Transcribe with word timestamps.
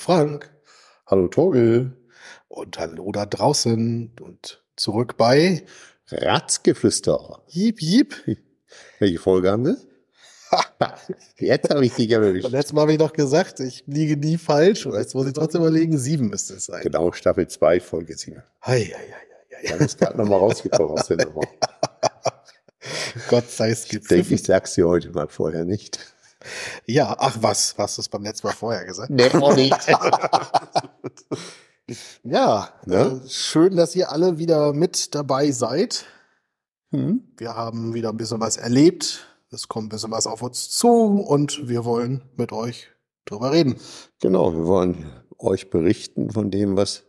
Frank. 0.00 0.50
Hallo 1.06 1.28
Torgel. 1.28 1.92
Und 2.48 2.78
hallo 2.78 3.12
da 3.12 3.26
draußen 3.26 4.12
und 4.18 4.64
zurück 4.74 5.18
bei 5.18 5.62
Ratzgeflüster. 6.08 7.42
Jiep, 7.48 7.82
jiep. 7.82 8.14
Welche 8.98 9.18
Folge 9.18 9.50
haben 9.50 9.66
wir? 9.66 9.76
Jetzt 11.36 11.68
habe 11.68 11.84
ich 11.84 11.92
dich 11.92 12.10
erwischt. 12.10 12.44
Und 12.46 12.52
letztes 12.52 12.72
Mal 12.72 12.80
habe 12.80 12.92
ich 12.94 12.98
noch 12.98 13.12
gesagt, 13.12 13.60
ich 13.60 13.84
liege 13.86 14.16
nie 14.16 14.38
falsch. 14.38 14.86
Und 14.86 14.94
jetzt 14.94 15.14
muss 15.14 15.26
ich 15.26 15.34
trotzdem 15.34 15.60
überlegen, 15.60 15.96
sieben 15.96 16.28
müsste 16.28 16.54
es 16.54 16.64
sein. 16.64 16.82
Genau, 16.82 17.12
Staffel 17.12 17.46
2, 17.46 17.78
Folge 17.80 18.16
7. 18.16 18.42
Hei, 18.64 18.80
hei, 18.80 18.86
hei, 18.86 19.68
hei. 19.68 19.78
Da 19.78 19.84
ist 19.84 19.98
gerade 19.98 20.16
nochmal 20.16 20.38
rausgekommen 20.38 20.98
aus 20.98 21.06
der 21.06 21.18
Nummer. 21.26 21.42
Gott 23.28 23.48
sei 23.50 23.70
es 23.70 23.84
Ich 23.92 24.00
denke, 24.08 24.34
ich 24.34 24.42
sag's 24.42 24.74
dir 24.74 24.88
heute 24.88 25.10
mal 25.10 25.28
vorher 25.28 25.64
nicht. 25.64 26.00
Ja, 26.86 27.16
ach 27.18 27.36
was, 27.40 27.76
was 27.78 27.96
du 27.96 28.02
es 28.02 28.08
beim 28.08 28.22
letzten 28.22 28.46
Mal 28.46 28.52
vorher 28.54 28.84
gesagt? 28.84 29.10
Nee, 29.10 29.28
auch 29.30 29.54
nicht. 29.54 29.76
ja, 32.24 32.68
Ne? 32.86 33.20
äh, 33.24 33.28
schön, 33.28 33.76
dass 33.76 33.94
ihr 33.96 34.10
alle 34.10 34.38
wieder 34.38 34.72
mit 34.72 35.14
dabei 35.14 35.50
seid. 35.50 36.06
Hm? 36.92 37.22
Wir 37.36 37.54
haben 37.54 37.94
wieder 37.94 38.10
ein 38.10 38.16
bisschen 38.16 38.40
was 38.40 38.56
erlebt. 38.56 39.26
Es 39.50 39.68
kommt 39.68 39.86
ein 39.86 39.88
bisschen 39.90 40.10
was 40.12 40.26
auf 40.26 40.42
uns 40.42 40.70
zu 40.70 40.88
und 40.88 41.68
wir 41.68 41.84
wollen 41.84 42.22
mit 42.36 42.52
euch 42.52 42.88
drüber 43.24 43.52
reden. 43.52 43.76
Genau, 44.20 44.52
wir 44.54 44.66
wollen 44.66 45.10
euch 45.38 45.70
berichten 45.70 46.30
von 46.30 46.50
dem, 46.50 46.76
was 46.76 47.04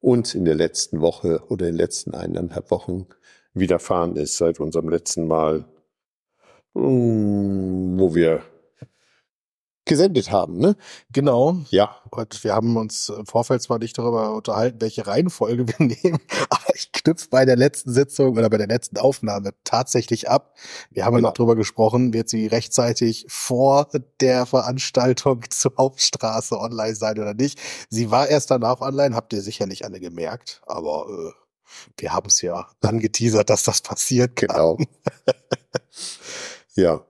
uns 0.00 0.34
in 0.34 0.44
der 0.44 0.54
letzten 0.54 1.00
Woche 1.00 1.42
oder 1.48 1.66
in 1.66 1.72
den 1.74 1.78
letzten 1.78 2.14
eineinhalb 2.14 2.70
Wochen 2.70 3.06
widerfahren 3.54 4.16
ist 4.16 4.36
seit 4.36 4.60
unserem 4.60 4.88
letzten 4.88 5.26
Mal, 5.26 5.64
wo 6.74 8.14
wir 8.14 8.42
gesendet 9.86 10.30
haben, 10.30 10.56
ne? 10.58 10.76
Genau. 11.12 11.58
Ja, 11.70 11.96
Und 12.10 12.42
wir 12.42 12.54
haben 12.54 12.76
uns 12.76 13.08
im 13.10 13.26
Vorfeld 13.26 13.60
zwar 13.62 13.78
nicht 13.78 13.98
darüber 13.98 14.34
unterhalten, 14.34 14.80
welche 14.80 15.06
Reihenfolge 15.06 15.66
wir 15.78 15.86
nehmen, 15.86 16.20
aber 16.50 16.74
ich 16.74 16.90
knüpfe 16.92 17.28
bei 17.30 17.44
der 17.44 17.56
letzten 17.56 17.92
Sitzung 17.92 18.36
oder 18.38 18.48
bei 18.48 18.56
der 18.58 18.66
letzten 18.66 18.98
Aufnahme 18.98 19.50
tatsächlich 19.64 20.28
ab. 20.30 20.56
Wir 20.90 21.04
haben 21.04 21.12
ja 21.14 21.18
Genau. 21.18 21.28
noch 21.28 21.34
darüber 21.34 21.56
gesprochen, 21.56 22.12
wird 22.12 22.28
sie 22.28 22.46
rechtzeitig 22.46 23.26
vor 23.28 23.88
der 24.20 24.46
Veranstaltung 24.46 25.42
zur 25.50 25.72
Hauptstraße 25.78 26.58
online 26.58 26.94
sein 26.94 27.18
oder 27.18 27.34
nicht. 27.34 27.60
Sie 27.90 28.10
war 28.10 28.28
erst 28.28 28.50
danach 28.50 28.80
online, 28.80 29.14
habt 29.14 29.32
ihr 29.32 29.42
sicherlich 29.42 29.84
alle 29.84 30.00
gemerkt, 30.00 30.60
aber 30.66 31.06
äh, 31.08 31.32
wir 31.98 32.12
haben 32.12 32.28
es 32.28 32.40
ja 32.40 32.68
angeteasert, 32.82 33.50
dass 33.50 33.64
das 33.64 33.80
passiert. 33.82 34.36
genau. 34.36 34.78
ja, 36.74 37.00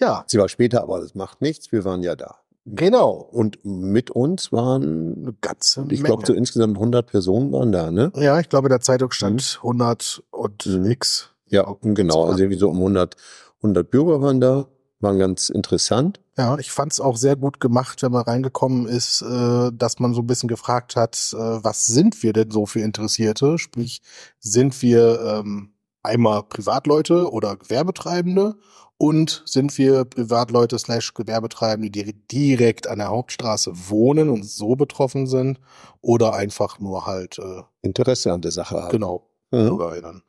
Ja, 0.00 0.24
sie 0.26 0.38
war 0.38 0.48
später, 0.48 0.82
aber 0.82 1.00
das 1.00 1.14
macht 1.14 1.40
nichts. 1.42 1.70
Wir 1.72 1.84
waren 1.84 2.02
ja 2.02 2.16
da. 2.16 2.36
genau. 2.66 3.10
Und 3.10 3.58
mit 3.64 4.10
uns 4.10 4.52
waren, 4.52 5.16
Eine 5.22 5.34
ganze 5.40 5.84
ich 5.90 6.02
glaube, 6.02 6.26
so 6.26 6.32
insgesamt 6.32 6.76
100 6.76 7.06
Personen 7.06 7.52
waren 7.52 7.72
da, 7.72 7.90
ne? 7.90 8.12
Ja, 8.16 8.38
ich 8.40 8.48
glaube, 8.48 8.68
in 8.68 8.70
der 8.70 8.80
Zeitung 8.80 9.10
stand 9.12 9.58
100 9.62 10.22
und 10.30 10.66
Mhm. 10.66 10.82
nix. 10.82 11.30
Ja, 11.46 11.74
genau. 11.82 12.24
Also 12.26 12.40
irgendwie 12.40 12.58
so 12.58 12.68
um 12.70 12.78
100, 12.78 13.16
100 13.62 13.90
Bürger 13.90 14.20
waren 14.22 14.40
da. 14.40 14.66
Waren 15.02 15.18
ganz 15.18 15.48
interessant. 15.48 16.20
Ja, 16.36 16.58
ich 16.58 16.70
fand 16.70 16.92
es 16.92 17.00
auch 17.00 17.16
sehr 17.16 17.34
gut 17.34 17.58
gemacht, 17.58 18.02
wenn 18.02 18.12
man 18.12 18.22
reingekommen 18.24 18.86
ist, 18.86 19.22
äh, 19.22 19.70
dass 19.72 19.98
man 19.98 20.12
so 20.12 20.20
ein 20.20 20.26
bisschen 20.26 20.48
gefragt 20.50 20.94
hat, 20.94 21.34
äh, 21.34 21.38
was 21.38 21.86
sind 21.86 22.22
wir 22.22 22.34
denn 22.34 22.50
so 22.50 22.66
für 22.66 22.80
Interessierte? 22.80 23.56
Sprich, 23.58 24.02
sind 24.38 24.80
wir 24.82 25.20
ähm, 25.22 25.72
einmal 26.02 26.42
Privatleute 26.42 27.30
oder 27.32 27.56
Gewerbetreibende 27.56 28.56
und 29.00 29.42
sind 29.46 29.78
wir 29.78 30.04
Privatleute 30.04 30.78
slash 30.78 31.14
Gewerbetreibende, 31.14 31.90
die 31.90 32.12
direkt 32.30 32.86
an 32.86 32.98
der 32.98 33.08
Hauptstraße 33.08 33.72
wohnen 33.88 34.28
und 34.28 34.44
so 34.44 34.76
betroffen 34.76 35.26
sind 35.26 35.58
oder 36.02 36.34
einfach 36.34 36.78
nur 36.80 37.06
halt, 37.06 37.38
äh, 37.38 37.62
Interesse 37.80 38.30
an 38.30 38.42
der 38.42 38.50
Sache 38.52 38.76
haben. 38.82 38.90
genau, 38.90 39.26
Mhm. 39.52 39.66
BürgerInnen. 39.68 40.22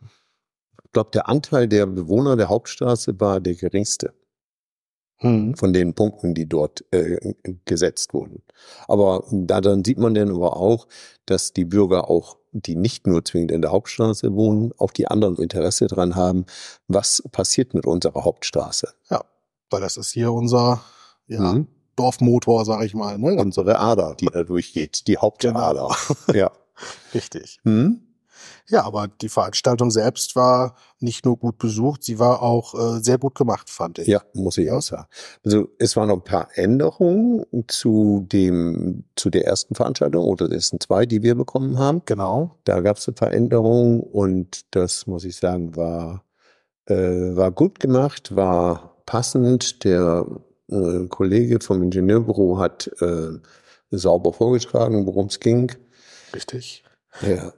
Ich 0.85 0.91
glaube, 0.93 1.11
der 1.11 1.27
Anteil 1.27 1.67
der 1.67 1.85
Bewohner 1.85 2.37
der 2.37 2.47
Hauptstraße 2.49 3.19
war 3.19 3.41
der 3.41 3.55
geringste 3.55 4.13
Hm. 5.17 5.53
von 5.55 5.71
den 5.73 5.93
Punkten, 5.93 6.33
die 6.33 6.47
dort 6.47 6.83
äh, 6.91 7.33
gesetzt 7.65 8.13
wurden. 8.13 8.41
Aber 8.87 9.23
da 9.31 9.61
dann 9.61 9.83
sieht 9.85 9.99
man 9.99 10.13
dann 10.15 10.31
aber 10.31 10.57
auch, 10.57 10.87
dass 11.25 11.53
die 11.53 11.65
Bürger 11.65 12.09
auch, 12.09 12.37
die 12.51 12.75
nicht 12.75 13.07
nur 13.07 13.23
zwingend 13.23 13.51
in 13.51 13.61
der 13.61 13.71
Hauptstraße 13.71 14.33
wohnen, 14.33 14.71
auch 14.77 14.91
die 14.91 15.07
anderen 15.07 15.37
Interesse 15.37 15.87
dran 15.87 16.15
haben, 16.15 16.45
was 16.87 17.23
passiert 17.31 17.73
mit 17.73 17.85
unserer 17.85 18.23
Hauptstraße. 18.25 18.93
Weil 19.69 19.81
das 19.81 19.97
ist 19.97 20.11
hier 20.11 20.33
unser 20.33 20.81
ja, 21.27 21.39
Mhm. 21.53 21.67
Dorfmotor, 21.95 22.65
sag 22.65 22.83
ich 22.83 22.93
mal. 22.93 23.17
Ne? 23.17 23.35
Unsere 23.35 23.79
Ader, 23.79 24.15
die 24.19 24.25
da 24.25 24.43
durchgeht, 24.43 25.07
die 25.07 25.17
Hauptader. 25.17 25.95
Ja. 26.33 26.51
Richtig. 27.13 27.59
Hm? 27.63 28.01
Ja, 28.69 28.83
aber 28.83 29.07
die 29.07 29.29
Veranstaltung 29.29 29.91
selbst 29.91 30.35
war 30.35 30.75
nicht 30.99 31.25
nur 31.25 31.37
gut 31.37 31.57
besucht, 31.57 32.03
sie 32.03 32.19
war 32.19 32.41
auch 32.41 32.73
äh, 32.73 32.99
sehr 33.01 33.17
gut 33.17 33.35
gemacht, 33.35 33.69
fand 33.69 33.99
ich. 33.99 34.07
Ja, 34.07 34.21
muss 34.33 34.57
ich 34.57 34.71
auch 34.71 34.81
sagen. 34.81 35.07
Also 35.43 35.69
es 35.79 35.95
waren 35.97 36.09
noch 36.09 36.17
ein 36.17 36.23
paar 36.23 36.49
Änderungen 36.53 37.45
zu 37.67 38.25
dem, 38.31 39.05
zu 39.15 39.29
der 39.29 39.45
ersten 39.45 39.75
Veranstaltung 39.75 40.25
oder 40.25 40.47
der 40.47 40.57
ersten 40.57 40.79
zwei, 40.79 41.05
die 41.05 41.23
wir 41.23 41.35
bekommen 41.35 41.77
haben. 41.79 42.01
Genau. 42.05 42.57
Da 42.63 42.81
gab 42.81 42.97
es 42.97 43.07
ein 43.07 43.15
paar 43.15 43.31
Änderungen 43.31 44.01
und 44.01 44.73
das 44.75 45.07
muss 45.07 45.25
ich 45.25 45.35
sagen, 45.35 45.75
war, 45.75 46.23
äh, 46.85 46.95
war 46.95 47.51
gut 47.51 47.79
gemacht, 47.79 48.35
war 48.35 49.01
passend. 49.05 49.83
Der 49.83 50.25
äh, 50.69 51.07
Kollege 51.07 51.59
vom 51.61 51.83
Ingenieurbüro 51.83 52.59
hat 52.59 52.89
äh, 53.01 53.39
sauber 53.91 54.33
vorgetragen, 54.33 55.05
worum 55.05 55.27
es 55.27 55.39
ging. 55.39 55.71
Richtig. 56.33 56.83
Ja, 57.21 57.51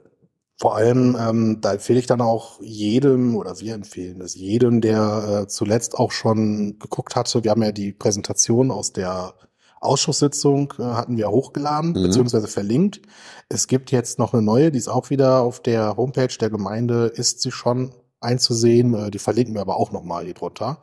Vor 0.64 0.76
allem, 0.76 1.14
ähm, 1.20 1.58
da 1.60 1.74
empfehle 1.74 1.98
ich 1.98 2.06
dann 2.06 2.22
auch 2.22 2.58
jedem, 2.62 3.36
oder 3.36 3.60
wir 3.60 3.74
empfehlen 3.74 4.22
es 4.22 4.34
jedem, 4.34 4.80
der 4.80 5.42
äh, 5.42 5.46
zuletzt 5.46 5.98
auch 5.98 6.10
schon 6.10 6.78
geguckt 6.78 7.16
hatte. 7.16 7.44
Wir 7.44 7.50
haben 7.50 7.62
ja 7.62 7.70
die 7.70 7.92
Präsentation 7.92 8.70
aus 8.70 8.94
der 8.94 9.34
Ausschusssitzung, 9.82 10.72
äh, 10.78 10.82
hatten 10.84 11.18
wir 11.18 11.28
hochgeladen, 11.28 11.90
Mhm. 11.90 12.04
beziehungsweise 12.04 12.48
verlinkt. 12.48 13.02
Es 13.50 13.66
gibt 13.66 13.90
jetzt 13.90 14.18
noch 14.18 14.32
eine 14.32 14.40
neue, 14.40 14.70
die 14.72 14.78
ist 14.78 14.88
auch 14.88 15.10
wieder 15.10 15.42
auf 15.42 15.60
der 15.60 15.98
Homepage 15.98 16.34
der 16.40 16.48
Gemeinde, 16.48 17.12
ist 17.14 17.42
sie 17.42 17.50
schon 17.52 17.92
einzusehen. 18.20 18.94
Äh, 18.94 19.10
die 19.10 19.18
verlinken 19.18 19.52
wir 19.52 19.60
aber 19.60 19.76
auch 19.76 19.92
nochmal 19.92 20.24
hier 20.24 20.32
drunter. 20.32 20.80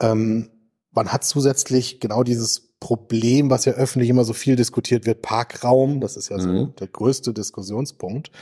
Ähm, 0.00 0.50
man 0.90 1.12
hat 1.12 1.22
zusätzlich 1.22 2.00
genau 2.00 2.24
dieses 2.24 2.71
Problem, 2.82 3.48
was 3.48 3.64
ja 3.64 3.74
öffentlich 3.74 4.10
immer 4.10 4.24
so 4.24 4.32
viel 4.32 4.56
diskutiert 4.56 5.06
wird, 5.06 5.22
Parkraum, 5.22 6.00
das 6.00 6.16
ist 6.16 6.30
ja 6.30 6.40
so 6.40 6.48
Mhm. 6.48 6.74
der 6.80 6.88
größte 6.88 7.32
Diskussionspunkt. 7.32 8.32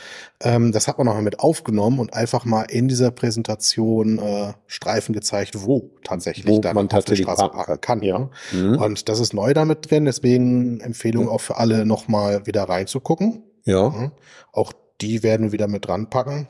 Ähm, 0.40 0.72
das 0.72 0.88
hat 0.88 0.96
man 0.96 1.06
nochmal 1.06 1.22
mit 1.22 1.40
aufgenommen 1.40 1.98
und 1.98 2.14
einfach 2.14 2.46
mal 2.46 2.62
in 2.62 2.88
dieser 2.88 3.10
Präsentation 3.10 4.18
äh, 4.18 4.54
Streifen 4.66 5.12
gezeigt, 5.14 5.62
wo 5.66 5.90
tatsächlich 6.04 6.46
Wo 6.46 6.58
dann 6.58 6.74
man 6.74 6.90
auf 6.90 7.04
der 7.04 7.16
Straße 7.16 7.42
parken 7.42 7.56
parken 7.56 7.80
kann. 7.82 8.02
Ja. 8.02 8.30
Mhm. 8.52 8.78
Und 8.78 9.10
das 9.10 9.20
ist 9.20 9.34
neu 9.34 9.52
damit 9.52 9.90
drin, 9.90 10.06
deswegen 10.06 10.80
Empfehlung 10.80 11.24
Ja. 11.26 11.30
auch 11.32 11.42
für 11.42 11.58
alle 11.58 11.84
nochmal 11.84 12.46
wieder 12.46 12.62
reinzugucken. 12.64 13.42
ja. 13.66 13.90
Mhm. 13.90 14.10
Auch 14.52 14.72
die 15.02 15.22
werden 15.22 15.46
wir 15.48 15.52
wieder 15.52 15.68
mit 15.68 15.86
dran 15.86 16.08
packen. 16.08 16.48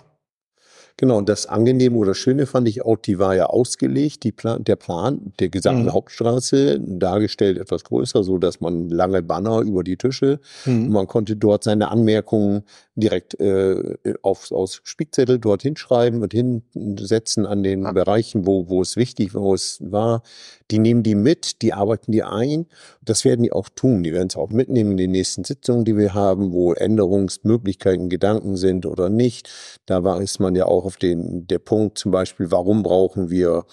Genau, 1.00 1.16
und 1.16 1.30
das 1.30 1.46
Angenehme 1.46 1.96
oder 1.96 2.14
Schöne 2.14 2.44
fand 2.44 2.68
ich 2.68 2.84
auch, 2.84 2.98
die 2.98 3.18
war 3.18 3.34
ja 3.34 3.46
ausgelegt, 3.46 4.22
die 4.22 4.32
Plan, 4.32 4.62
der 4.64 4.76
Plan 4.76 5.32
der 5.40 5.48
gesamten 5.48 5.84
Mhm. 5.84 5.94
Hauptstraße, 5.94 6.78
dargestellt 6.78 7.56
etwas 7.56 7.84
größer, 7.84 8.22
so 8.22 8.36
dass 8.36 8.60
man 8.60 8.90
lange 8.90 9.22
Banner 9.22 9.60
über 9.60 9.82
die 9.82 9.96
Tische, 9.96 10.40
und 10.66 10.90
man 10.90 11.06
konnte 11.06 11.36
dort 11.36 11.64
seine 11.64 11.88
Anmerkungen 11.90 12.64
direkt 12.96 13.40
äh, 13.40 13.96
auf, 14.20 14.52
aus 14.52 14.82
Spickzettel 14.84 15.38
dort 15.38 15.62
hinschreiben 15.62 16.20
und 16.22 16.34
hinsetzen 16.34 17.46
an 17.46 17.62
den 17.62 17.84
Ja. 17.84 17.92
Bereichen, 17.92 18.46
wo, 18.46 18.68
wo 18.68 18.82
es 18.82 18.96
wichtig 18.96 19.34
wo 19.34 19.54
es 19.54 19.78
war. 19.80 20.22
Die 20.70 20.78
nehmen 20.78 21.02
die 21.02 21.14
mit, 21.14 21.62
die 21.62 21.72
arbeiten 21.72 22.12
die 22.12 22.24
ein. 22.24 22.66
Das 23.10 23.24
werden 23.24 23.42
die 23.42 23.50
auch 23.50 23.68
tun. 23.68 24.04
Die 24.04 24.12
werden 24.12 24.28
es 24.28 24.36
auch 24.36 24.50
mitnehmen 24.50 24.92
in 24.92 24.96
den 24.96 25.10
nächsten 25.10 25.42
Sitzungen, 25.42 25.84
die 25.84 25.96
wir 25.96 26.14
haben, 26.14 26.52
wo 26.52 26.74
Änderungsmöglichkeiten, 26.74 28.08
Gedanken 28.08 28.56
sind 28.56 28.86
oder 28.86 29.08
nicht. 29.08 29.50
Da 29.84 30.04
war 30.04 30.20
ist 30.22 30.38
man 30.38 30.54
ja 30.54 30.66
auch 30.66 30.84
auf 30.84 30.96
den 30.96 31.44
der 31.48 31.58
Punkt 31.58 31.98
zum 31.98 32.12
Beispiel, 32.12 32.52
warum 32.52 32.84
brauchen 32.84 33.28
wir 33.28 33.64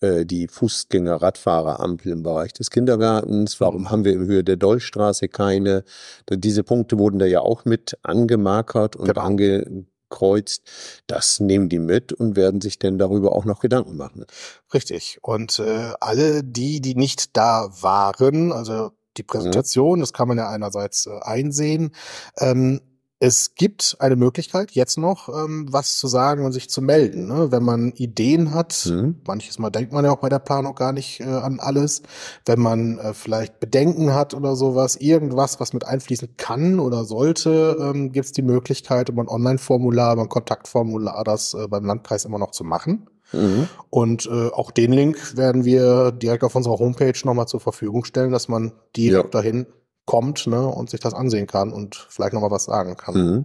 äh, 0.00 0.26
die 0.26 0.48
Fußgänger-Radfahrerampel 0.48 2.10
im 2.10 2.24
Bereich 2.24 2.52
des 2.52 2.68
Kindergartens? 2.72 3.60
Warum 3.60 3.92
haben 3.92 4.04
wir 4.04 4.12
in 4.14 4.26
Höhe 4.26 4.42
der 4.42 4.56
Dollstraße 4.56 5.28
keine? 5.28 5.84
Diese 6.28 6.64
Punkte 6.64 6.98
wurden 6.98 7.20
da 7.20 7.26
ja 7.26 7.42
auch 7.42 7.64
mit 7.64 7.96
angemarkert 8.02 8.96
und 8.96 9.06
Genau. 9.06 9.84
Angekreuzt. 10.10 10.62
Das 11.06 11.40
nehmen 11.40 11.68
die 11.68 11.78
mit 11.78 12.12
und 12.12 12.36
werden 12.36 12.60
sich 12.60 12.78
denn 12.78 12.98
darüber 12.98 13.34
auch 13.34 13.44
noch 13.44 13.60
Gedanken 13.60 13.96
machen. 13.96 14.26
Richtig. 14.74 15.18
Und 15.22 15.58
äh, 15.58 15.92
alle 16.00 16.42
die, 16.44 16.80
die 16.80 16.94
nicht 16.94 17.36
da 17.36 17.68
waren, 17.80 18.52
also 18.52 18.90
die 19.16 19.22
Präsentation, 19.22 20.00
das 20.00 20.12
kann 20.12 20.28
man 20.28 20.38
ja 20.38 20.48
einerseits 20.48 21.06
äh, 21.06 21.18
einsehen, 21.22 21.94
ähm, 22.38 22.80
Es 23.22 23.54
gibt 23.54 23.96
eine 23.98 24.16
Möglichkeit, 24.16 24.70
jetzt 24.70 24.96
noch 24.96 25.28
ähm, 25.28 25.66
was 25.70 25.98
zu 25.98 26.08
sagen 26.08 26.46
und 26.46 26.52
sich 26.52 26.70
zu 26.70 26.80
melden. 26.80 27.28
Ne? 27.28 27.52
Wenn 27.52 27.62
man 27.62 27.92
Ideen 27.92 28.54
hat, 28.54 28.86
mhm. 28.90 29.20
manches 29.26 29.58
Mal 29.58 29.68
denkt 29.68 29.92
man 29.92 30.06
ja 30.06 30.10
auch 30.10 30.20
bei 30.20 30.30
der 30.30 30.38
Planung 30.38 30.74
gar 30.74 30.94
nicht 30.94 31.20
äh, 31.20 31.24
an 31.24 31.60
alles. 31.60 32.00
Wenn 32.46 32.60
man 32.60 32.96
äh, 32.96 33.12
vielleicht 33.12 33.60
Bedenken 33.60 34.14
hat 34.14 34.32
oder 34.32 34.56
sowas, 34.56 34.96
irgendwas, 34.96 35.60
was 35.60 35.74
mit 35.74 35.84
einfließen 35.86 36.38
kann 36.38 36.80
oder 36.80 37.04
sollte, 37.04 37.76
ähm, 37.78 38.10
gibt 38.10 38.24
es 38.24 38.32
die 38.32 38.40
Möglichkeit, 38.40 39.10
über 39.10 39.22
ein 39.22 39.28
Online-Formular, 39.28 40.14
über 40.14 40.22
ein 40.22 40.30
Kontaktformular, 40.30 41.22
das 41.22 41.52
äh, 41.52 41.68
beim 41.68 41.84
Landkreis 41.84 42.24
immer 42.24 42.38
noch 42.38 42.52
zu 42.52 42.64
machen. 42.64 43.06
Mhm. 43.32 43.68
Und 43.90 44.30
äh, 44.32 44.48
auch 44.48 44.70
den 44.70 44.92
Link 44.92 45.36
werden 45.36 45.66
wir 45.66 46.10
direkt 46.12 46.42
auf 46.42 46.54
unserer 46.54 46.78
Homepage 46.78 47.12
nochmal 47.24 47.48
zur 47.48 47.60
Verfügung 47.60 48.06
stellen, 48.06 48.32
dass 48.32 48.48
man 48.48 48.72
direkt 48.96 49.34
ja. 49.34 49.40
dahin 49.42 49.66
kommt 50.10 50.48
ne, 50.48 50.66
und 50.66 50.90
sich 50.90 50.98
das 50.98 51.14
ansehen 51.14 51.46
kann 51.46 51.72
und 51.72 52.08
vielleicht 52.10 52.32
nochmal 52.32 52.50
was 52.50 52.64
sagen 52.64 52.96
kann. 52.96 53.14
Mhm. 53.14 53.44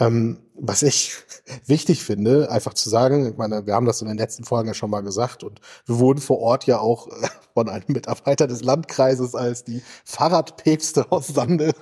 Ähm, 0.00 0.38
was 0.54 0.80
ich 0.80 1.12
wichtig 1.66 2.02
finde, 2.02 2.50
einfach 2.50 2.72
zu 2.72 2.88
sagen, 2.88 3.28
ich 3.28 3.36
meine, 3.36 3.66
wir 3.66 3.74
haben 3.74 3.84
das 3.84 4.00
in 4.00 4.08
den 4.08 4.16
letzten 4.16 4.44
Folgen 4.44 4.68
ja 4.68 4.74
schon 4.74 4.88
mal 4.88 5.02
gesagt 5.02 5.44
und 5.44 5.60
wir 5.84 5.98
wurden 5.98 6.22
vor 6.22 6.38
Ort 6.38 6.64
ja 6.64 6.78
auch 6.78 7.08
äh, 7.08 7.28
von 7.52 7.68
einem 7.68 7.84
Mitarbeiter 7.88 8.46
des 8.46 8.64
Landkreises 8.64 9.34
als 9.34 9.64
die 9.64 9.82
Fahrradpäpste 10.06 11.12
aus 11.12 11.26
Sande 11.26 11.72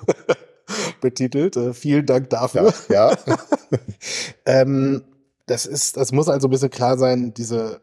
betitelt. 1.01 1.57
Äh, 1.57 1.73
vielen 1.73 2.05
Dank 2.05 2.31
dafür. 2.31 2.75
Ja. 2.89 3.13
ja. 3.13 3.39
ähm, 4.45 5.05
das 5.47 5.67
ist, 5.67 5.97
das 5.97 6.11
muss 6.11 6.29
also 6.29 6.49
ein 6.49 6.51
bisschen 6.51 6.71
klar 6.71 6.99
sein, 6.99 7.33
diese, 7.33 7.81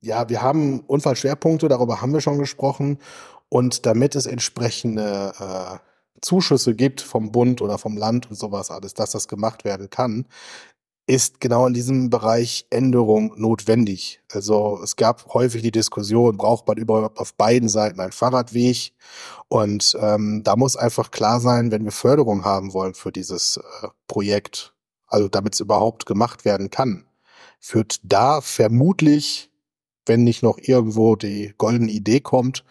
ja, 0.00 0.30
wir 0.30 0.40
haben 0.40 0.80
Unfallschwerpunkte, 0.80 1.68
darüber 1.68 2.00
haben 2.00 2.14
wir 2.14 2.22
schon 2.22 2.38
gesprochen. 2.38 2.98
Und 3.48 3.86
damit 3.86 4.14
es 4.14 4.26
entsprechende 4.26 5.32
äh, 5.38 5.78
Zuschüsse 6.20 6.74
gibt 6.74 7.00
vom 7.00 7.32
Bund 7.32 7.62
oder 7.62 7.78
vom 7.78 7.96
Land 7.96 8.30
und 8.30 8.36
sowas 8.36 8.70
alles, 8.70 8.94
dass 8.94 9.12
das 9.12 9.28
gemacht 9.28 9.64
werden 9.64 9.90
kann, 9.90 10.26
ist 11.08 11.40
genau 11.40 11.66
in 11.66 11.72
diesem 11.72 12.10
Bereich 12.10 12.66
Änderung 12.68 13.32
notwendig. 13.40 14.20
Also 14.30 14.78
es 14.84 14.94
gab 14.94 15.32
häufig 15.32 15.62
die 15.62 15.70
Diskussion, 15.70 16.36
braucht 16.36 16.68
man 16.68 16.76
überhaupt 16.76 17.18
auf 17.18 17.32
beiden 17.32 17.70
Seiten 17.70 17.98
einen 17.98 18.12
Fahrradweg? 18.12 18.92
Und 19.48 19.96
ähm, 20.00 20.42
da 20.44 20.54
muss 20.54 20.76
einfach 20.76 21.10
klar 21.10 21.40
sein, 21.40 21.70
wenn 21.70 21.84
wir 21.84 21.92
Förderung 21.92 22.44
haben 22.44 22.74
wollen 22.74 22.92
für 22.92 23.10
dieses 23.10 23.56
äh, 23.56 23.88
Projekt, 24.06 24.74
also 25.06 25.28
damit 25.28 25.54
es 25.54 25.60
überhaupt 25.60 26.04
gemacht 26.04 26.44
werden 26.44 26.68
kann, 26.68 27.06
führt 27.58 28.00
da 28.02 28.42
vermutlich 28.42 29.50
wenn 30.08 30.24
nicht 30.24 30.42
noch 30.42 30.58
irgendwo 30.58 31.16
die 31.16 31.54
goldene 31.58 31.90
Idee 31.90 32.20
kommt, 32.20 32.64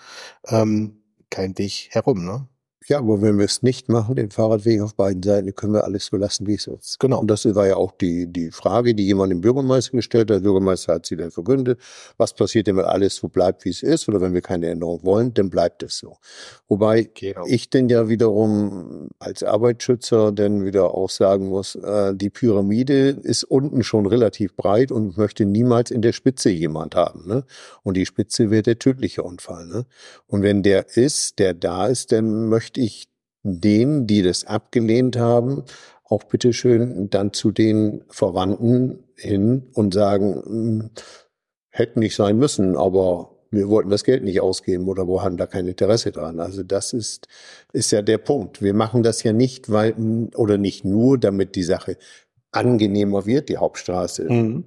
ähm, 0.48 1.01
kein 1.30 1.57
Weg 1.57 1.89
herum, 1.92 2.25
ne? 2.25 2.48
Ja, 2.89 3.00
aber 3.00 3.22
wenn 3.22 3.38
wir 3.38 3.44
es 3.44 3.63
nicht 3.63 3.89
machen, 3.89 4.16
den 4.16 4.31
Fahrradweg 4.31 4.80
auf 4.80 4.95
beiden 4.95 5.22
Seiten, 5.22 5.54
können 5.54 5.74
wir 5.74 5.84
alles 5.84 6.06
so 6.06 6.16
lassen, 6.16 6.48
wie 6.48 6.54
es 6.54 6.68
ist. 6.68 7.00
Genau. 7.01 7.19
Und 7.19 7.28
das 7.28 7.44
war 7.54 7.68
ja 7.68 7.75
auch 7.75 7.92
die, 7.92 8.31
die 8.31 8.50
Frage, 8.50 8.95
die 8.95 9.06
jemand 9.06 9.30
dem 9.31 9.42
Bürgermeister 9.42 9.92
gestellt 9.92 10.30
hat. 10.30 10.38
Der 10.38 10.39
Bürgermeister 10.39 10.94
hat 10.94 11.06
sie 11.06 11.18
dann 11.18 11.30
verkündet. 11.30 11.81
Was 12.16 12.34
passiert 12.34 12.68
denn, 12.68 12.78
wenn 12.78 12.86
alles 12.86 13.18
so 13.18 13.28
bleibt, 13.28 13.66
wie 13.66 13.72
es 13.72 13.84
ist? 13.84 14.07
Oder 14.07 14.22
wenn 14.22 14.34
wir 14.34 14.39
keine 14.39 14.69
Änderung 14.69 15.04
wollen, 15.04 15.34
dann 15.34 15.50
bleibt 15.50 15.84
es 15.84 15.98
so. 15.98 16.16
Wobei 16.69 17.10
genau. 17.13 17.45
ich 17.45 17.69
denn 17.69 17.89
ja 17.89 18.07
wiederum 18.07 19.10
als 19.19 19.44
Arbeitsschützer 19.44 20.31
dann 20.31 20.63
wieder 20.63 20.94
auch 20.94 21.10
sagen 21.10 21.50
muss, 21.50 21.75
äh, 21.75 22.16
die 22.16 22.30
Pyramide 22.30 23.10
ist 23.10 23.44
unten 23.44 23.84
schon 23.84 24.06
relativ 24.06 24.56
breit 24.56 24.94
und 24.94 25.18
möchte 25.18 25.44
niemals 25.45 25.92
in 25.92 26.01
der 26.01 26.13
Spitze 26.13 26.50
jemand 26.50 26.95
haben. 26.95 27.28
Ne? 27.28 27.44
Und 27.84 27.95
die 27.95 28.06
Spitze 28.06 28.50
wird 28.50 28.66
der 28.66 28.80
tödliche 28.80 29.24
Unfall. 29.24 29.66
Ne? 29.68 29.86
Und 30.28 30.42
wenn 30.42 30.63
der 30.63 30.95
ist, 30.95 31.39
der 31.39 31.54
da 31.54 31.88
ist, 31.88 32.13
dann 32.13 32.48
möchte 32.48 32.76
ich 32.77 33.09
denen, 33.44 34.07
die 34.07 34.21
das 34.21 34.45
abgelehnt 34.45 35.18
haben, 35.18 35.63
auch 36.03 36.24
bitteschön 36.24 37.09
dann 37.09 37.33
zu 37.33 37.51
den 37.51 38.03
Verwandten 38.09 39.03
hin 39.15 39.68
und 39.74 39.94
sagen, 39.94 40.41
hm, 40.45 40.89
hätten 41.69 42.00
nicht 42.00 42.15
sein 42.15 42.38
müssen, 42.38 42.75
aber 42.75 43.38
wir 43.51 43.69
wollten 43.69 43.89
das 43.89 44.03
Geld 44.03 44.24
nicht 44.24 44.41
ausgeben 44.41 44.88
oder 44.88 45.07
wo 45.07 45.21
haben 45.21 45.38
da 45.38 45.45
kein 45.45 45.68
Interesse 45.68 46.12
dran. 46.12 46.39
Also 46.39 46.63
das 46.63 46.94
ist, 46.94 47.27
ist 47.71 47.91
ja 47.91 48.01
der 48.01 48.18
Punkt. 48.18 48.62
Wir 48.62 48.74
machen 48.74 49.03
das 49.03 49.24
ja 49.24 49.33
nicht, 49.33 49.71
weil, 49.71 49.95
oder 50.35 50.57
nicht 50.57 50.85
nur, 50.85 51.18
damit 51.18 51.56
die 51.56 51.63
Sache 51.63 51.97
angenehmer 52.51 53.25
wird, 53.25 53.50
die 53.50 53.57
Hauptstraße. 53.57 54.29
Mhm. 54.31 54.65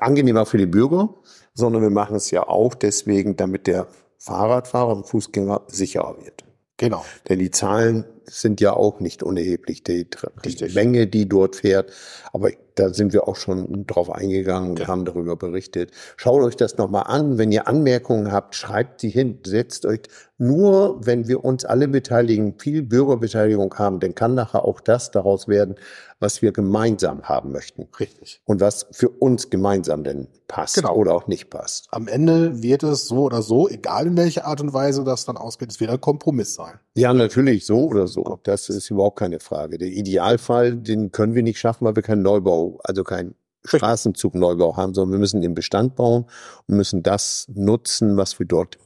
Angenehmer 0.00 0.46
für 0.46 0.56
die 0.56 0.66
Bürger, 0.66 1.14
sondern 1.52 1.82
wir 1.82 1.90
machen 1.90 2.16
es 2.16 2.30
ja 2.30 2.48
auch 2.48 2.74
deswegen, 2.74 3.36
damit 3.36 3.66
der 3.66 3.88
Fahrradfahrer 4.16 4.96
und 4.96 5.06
Fußgänger 5.06 5.62
sicherer 5.66 6.16
wird. 6.24 6.44
Genau. 6.80 7.04
Denn 7.28 7.38
die 7.38 7.50
Zahlen 7.50 8.06
sind 8.24 8.62
ja 8.62 8.72
auch 8.72 9.00
nicht 9.00 9.22
unerheblich, 9.22 9.84
die, 9.84 10.06
die 10.46 10.64
Menge, 10.72 11.06
die 11.06 11.28
dort 11.28 11.56
fährt. 11.56 11.92
Aber 12.32 12.50
da 12.80 12.94
sind 12.94 13.12
wir 13.12 13.28
auch 13.28 13.36
schon 13.36 13.86
drauf 13.86 14.10
eingegangen 14.10 14.70
und 14.70 14.80
ja. 14.80 14.88
haben 14.88 15.04
darüber 15.04 15.36
berichtet. 15.36 15.90
Schaut 16.16 16.42
euch 16.42 16.56
das 16.56 16.78
nochmal 16.78 17.04
an. 17.06 17.36
Wenn 17.36 17.52
ihr 17.52 17.68
Anmerkungen 17.68 18.32
habt, 18.32 18.54
schreibt 18.54 19.00
sie 19.02 19.10
hin. 19.10 19.38
Setzt 19.44 19.84
euch 19.84 20.00
nur, 20.38 21.04
wenn 21.04 21.28
wir 21.28 21.44
uns 21.44 21.66
alle 21.66 21.86
beteiligen, 21.86 22.58
viel 22.58 22.82
Bürgerbeteiligung 22.82 23.74
haben, 23.74 24.00
dann 24.00 24.14
kann 24.14 24.34
nachher 24.34 24.64
auch 24.64 24.80
das 24.80 25.10
daraus 25.10 25.48
werden, 25.48 25.74
was 26.18 26.40
wir 26.40 26.52
gemeinsam 26.52 27.24
haben 27.24 27.52
möchten. 27.52 27.88
Richtig. 27.98 28.40
Und 28.46 28.62
was 28.62 28.86
für 28.90 29.10
uns 29.10 29.50
gemeinsam 29.50 30.02
denn 30.02 30.28
passt 30.48 30.76
genau. 30.76 30.94
oder 30.94 31.14
auch 31.14 31.26
nicht 31.26 31.50
passt. 31.50 31.88
Am 31.90 32.08
Ende 32.08 32.62
wird 32.62 32.82
es 32.82 33.06
so 33.06 33.24
oder 33.24 33.42
so, 33.42 33.68
egal 33.68 34.06
in 34.06 34.16
welcher 34.16 34.46
Art 34.46 34.62
und 34.62 34.72
Weise 34.72 35.04
das 35.04 35.26
dann 35.26 35.36
ausgeht, 35.36 35.70
es 35.70 35.80
wird 35.80 35.90
ein 35.90 36.00
Kompromiss 36.00 36.54
sein. 36.54 36.78
Ja, 36.94 37.12
natürlich, 37.12 37.66
so 37.66 37.84
oder 37.84 38.06
so. 38.06 38.40
Das 38.42 38.68
ist 38.68 38.90
überhaupt 38.90 39.18
keine 39.18 39.40
Frage. 39.40 39.78
Der 39.78 39.88
Idealfall, 39.88 40.74
den 40.74 41.12
können 41.12 41.34
wir 41.34 41.42
nicht 41.42 41.58
schaffen, 41.58 41.84
weil 41.84 41.96
wir 41.96 42.02
keinen 42.02 42.22
Neubau, 42.22 42.69
also 42.84 43.04
keinen 43.04 43.34
Straßenzugneubau 43.64 44.76
haben, 44.76 44.94
sondern 44.94 45.12
wir 45.12 45.18
müssen 45.18 45.42
den 45.42 45.54
Bestand 45.54 45.96
bauen 45.96 46.24
und 46.66 46.76
müssen 46.76 47.02
das 47.02 47.46
nutzen, 47.48 48.16
was 48.16 48.38
wir 48.38 48.46
dort 48.46 48.78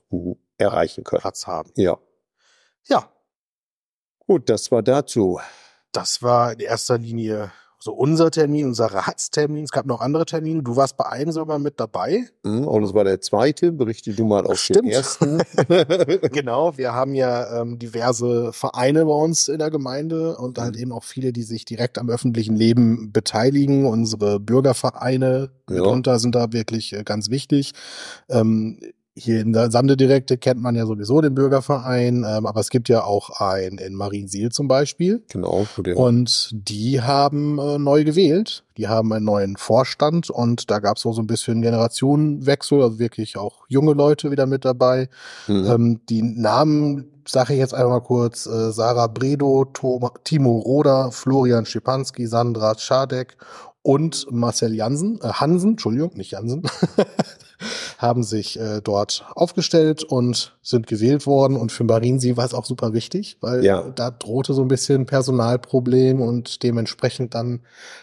erreichen 0.58 1.04
können. 1.04 1.20
Platz 1.20 1.46
haben. 1.46 1.70
Ja. 1.76 1.98
Ja. 2.86 3.08
Gut, 4.26 4.48
das 4.48 4.70
war 4.70 4.82
dazu. 4.82 5.40
Das 5.92 6.22
war 6.22 6.52
in 6.52 6.60
erster 6.60 6.98
Linie 6.98 7.52
so 7.84 7.92
unser 7.92 8.30
Termin, 8.30 8.64
unser 8.64 8.86
Ratstermin. 8.86 9.64
Es 9.64 9.70
gab 9.70 9.84
noch 9.84 10.00
andere 10.00 10.24
Termine. 10.24 10.62
Du 10.62 10.74
warst 10.74 10.96
bei 10.96 11.04
einem 11.04 11.32
sogar 11.32 11.58
mit 11.58 11.78
dabei. 11.78 12.24
Mhm, 12.42 12.66
und 12.66 12.82
es 12.82 12.94
war 12.94 13.04
der 13.04 13.20
zweite. 13.20 13.72
Berichte 13.72 14.14
du 14.14 14.24
mal 14.24 14.46
auf 14.46 14.58
Stimmt. 14.58 14.86
den 14.86 14.92
ersten. 14.92 15.42
genau, 16.32 16.78
wir 16.78 16.94
haben 16.94 17.14
ja 17.14 17.60
ähm, 17.60 17.78
diverse 17.78 18.54
Vereine 18.54 19.04
bei 19.04 19.12
uns 19.12 19.48
in 19.48 19.58
der 19.58 19.68
Gemeinde 19.68 20.38
und 20.38 20.56
halt 20.58 20.76
mhm. 20.76 20.80
eben 20.80 20.92
auch 20.92 21.04
viele, 21.04 21.34
die 21.34 21.42
sich 21.42 21.66
direkt 21.66 21.98
am 21.98 22.08
öffentlichen 22.08 22.56
Leben 22.56 23.12
beteiligen. 23.12 23.84
Unsere 23.84 24.40
Bürgervereine 24.40 25.50
ja. 25.68 25.76
mitunter 25.76 26.18
sind 26.18 26.34
da 26.34 26.54
wirklich 26.54 26.94
äh, 26.94 27.04
ganz 27.04 27.28
wichtig. 27.28 27.72
Ähm, 28.30 28.78
hier 29.16 29.40
in 29.40 29.52
der 29.52 29.70
Sande 29.70 29.96
Direkte 29.96 30.36
kennt 30.36 30.60
man 30.60 30.74
ja 30.74 30.86
sowieso 30.86 31.20
den 31.20 31.34
Bürgerverein, 31.34 32.26
ähm, 32.28 32.46
aber 32.46 32.60
es 32.60 32.70
gibt 32.70 32.88
ja 32.88 33.04
auch 33.04 33.40
einen 33.40 33.78
in 33.78 33.94
Mariensiel 33.94 34.50
zum 34.50 34.66
Beispiel. 34.66 35.22
Genau. 35.28 35.66
Und 35.94 36.50
die 36.52 37.00
haben 37.00 37.58
äh, 37.58 37.78
neu 37.78 38.04
gewählt. 38.04 38.64
Die 38.76 38.88
haben 38.88 39.12
einen 39.12 39.24
neuen 39.24 39.56
Vorstand 39.56 40.30
und 40.30 40.68
da 40.68 40.80
gab 40.80 40.96
es 40.96 41.04
so 41.04 41.14
ein 41.16 41.28
bisschen 41.28 41.62
Generationenwechsel, 41.62 42.82
also 42.82 42.98
wirklich 42.98 43.36
auch 43.36 43.64
junge 43.68 43.92
Leute 43.92 44.32
wieder 44.32 44.46
mit 44.46 44.64
dabei. 44.64 45.08
Mhm. 45.46 45.66
Ähm, 45.66 46.00
die 46.08 46.22
Namen 46.22 47.10
sage 47.26 47.52
ich 47.52 47.60
jetzt 47.60 47.74
einfach 47.74 47.90
mal 47.90 48.00
kurz. 48.00 48.46
Äh, 48.46 48.72
Sarah 48.72 49.06
Bredo, 49.06 49.64
Tom, 49.72 50.08
Timo 50.24 50.58
Roder, 50.58 51.12
Florian 51.12 51.66
Schipanski, 51.66 52.26
Sandra 52.26 52.76
Schadek 52.76 53.36
und 53.82 54.26
Marcel 54.30 54.74
Jansen, 54.74 55.20
äh, 55.22 55.28
Hansen, 55.28 55.72
Entschuldigung, 55.72 56.12
nicht 56.14 56.32
Jansen, 56.32 56.62
haben 57.98 58.22
sich 58.22 58.58
äh, 58.58 58.80
dort 58.82 59.26
aufgestellt 59.34 60.04
und 60.04 60.56
sind 60.62 60.86
gewählt 60.86 61.26
worden. 61.26 61.56
Und 61.56 61.72
für 61.72 61.84
Mariensi 61.84 62.36
war 62.36 62.44
es 62.44 62.54
auch 62.54 62.64
super 62.64 62.92
wichtig, 62.92 63.36
weil 63.40 63.64
ja. 63.64 63.82
da 63.82 64.10
drohte 64.10 64.54
so 64.54 64.62
ein 64.62 64.68
bisschen 64.68 65.06
Personalproblem 65.06 66.20
und 66.20 66.62
dementsprechend 66.62 67.34
dann 67.34 67.60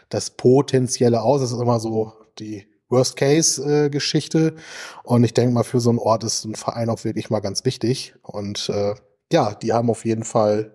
das 0.09 0.31
potenzielle 0.31 1.21
Aus. 1.21 1.41
Das 1.41 1.51
ist 1.51 1.59
immer 1.59 1.79
so 1.79 2.13
die 2.39 2.67
Worst-Case-Geschichte. 2.89 4.55
und 5.03 5.23
ich 5.23 5.33
denke 5.33 5.53
mal, 5.53 5.63
für 5.63 5.79
so 5.79 5.89
einen 5.89 5.99
Ort 5.99 6.23
ist 6.23 6.45
ein 6.45 6.55
Verein 6.55 6.89
auch 6.89 7.03
wirklich 7.03 7.29
mal 7.29 7.39
ganz 7.39 7.65
wichtig. 7.65 8.15
Und 8.21 8.69
äh, 8.69 8.95
ja, 9.31 9.55
die 9.55 9.73
haben 9.73 9.89
auf 9.89 10.05
jeden 10.05 10.23
Fall 10.23 10.73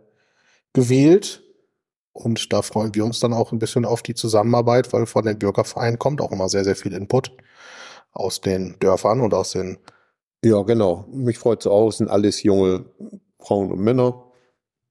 gewählt 0.72 1.42
und 2.16 2.50
da 2.52 2.62
freuen 2.62 2.94
wir 2.94 3.04
uns 3.04 3.20
dann 3.20 3.34
auch 3.34 3.52
ein 3.52 3.58
bisschen 3.58 3.84
auf 3.84 4.02
die 4.02 4.14
Zusammenarbeit, 4.14 4.92
weil 4.94 5.04
von 5.04 5.24
den 5.24 5.38
Bürgervereinen 5.38 5.98
kommt 5.98 6.22
auch 6.22 6.32
immer 6.32 6.48
sehr, 6.48 6.64
sehr 6.64 6.76
viel 6.76 6.94
Input 6.94 7.30
aus 8.16 8.40
den 8.40 8.76
Dörfern 8.80 9.20
und 9.20 9.34
aus 9.34 9.52
den. 9.52 9.78
Ja, 10.44 10.62
genau. 10.62 11.06
Mich 11.12 11.38
freut 11.38 11.60
es 11.60 11.66
auch. 11.66 11.88
Es 11.88 11.98
sind 11.98 12.08
alles 12.08 12.42
junge 12.42 12.86
Frauen 13.38 13.70
und 13.70 13.80
Männer. 13.80 14.30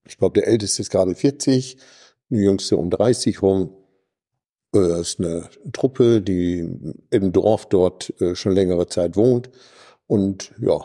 Ich 0.07 0.17
glaube, 0.17 0.39
der 0.39 0.47
Älteste 0.47 0.81
ist 0.81 0.91
gerade 0.91 1.15
40, 1.15 1.77
die 2.29 2.35
Jüngste 2.35 2.77
um 2.77 2.89
30 2.89 3.41
rum. 3.41 3.75
Das 4.71 4.89
äh, 4.89 5.01
ist 5.01 5.19
eine 5.19 5.49
Truppe, 5.71 6.21
die 6.21 6.69
im 7.09 7.31
Dorf 7.31 7.67
dort 7.67 8.13
äh, 8.21 8.35
schon 8.35 8.51
längere 8.51 8.87
Zeit 8.87 9.15
wohnt. 9.15 9.49
Und 10.07 10.53
ja, 10.59 10.79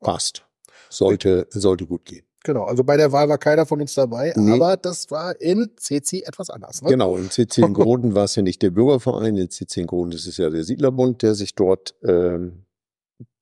passt. 0.00 0.44
Sollte, 0.90 1.46
sollte 1.50 1.86
gut 1.86 2.04
gehen. 2.04 2.24
Genau, 2.44 2.64
also 2.64 2.82
bei 2.82 2.96
der 2.96 3.12
Wahl 3.12 3.28
war 3.28 3.38
keiner 3.38 3.66
von 3.66 3.80
uns 3.80 3.94
dabei, 3.94 4.32
Nee. 4.36 4.54
aber 4.54 4.76
das 4.76 5.10
war 5.10 5.40
in 5.40 5.70
CC 5.76 6.22
etwas 6.22 6.50
anders. 6.50 6.82
Ne? 6.82 6.90
Genau, 6.90 7.16
in 7.16 7.30
CC 7.30 7.62
in 7.62 7.72
Groden 7.72 8.14
war 8.14 8.24
es 8.24 8.34
ja 8.34 8.42
nicht 8.42 8.62
der 8.62 8.70
Bürgerverein, 8.70 9.36
in 9.36 9.48
CC 9.50 9.82
in 9.82 9.86
Groden 9.86 10.12
ist 10.12 10.26
es 10.26 10.36
ja 10.38 10.50
der 10.50 10.64
Siedlerbund, 10.64 11.22
der 11.22 11.34
sich 11.34 11.54
dort, 11.54 11.94
ähm, 12.02 12.64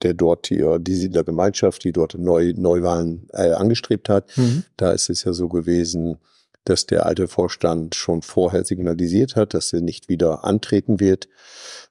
der 0.03 0.13
dort 0.15 0.49
hier, 0.49 0.79
die 0.79 0.95
Siedlergemeinschaft, 0.95 1.83
die 1.85 1.93
dort 1.93 2.15
Neu, 2.19 2.53
Neuwahlen 2.57 3.29
äh, 3.33 3.53
angestrebt 3.53 4.09
hat. 4.11 4.37
Mhm. 4.37 4.65
Da 4.77 4.93
ist 4.93 5.09
es 5.09 5.25
ja 5.25 5.33
so 5.33 5.49
gewesen, 5.49 6.19
dass 6.65 6.85
der 6.85 7.07
alte 7.07 7.27
Vorstand 7.27 7.95
schon 7.95 8.21
vorher 8.21 8.65
signalisiert 8.65 9.35
hat, 9.35 9.55
dass 9.55 9.73
er 9.73 9.81
nicht 9.81 10.11
wieder 10.11 10.45
antreten 10.45 11.01
wird. 11.01 11.29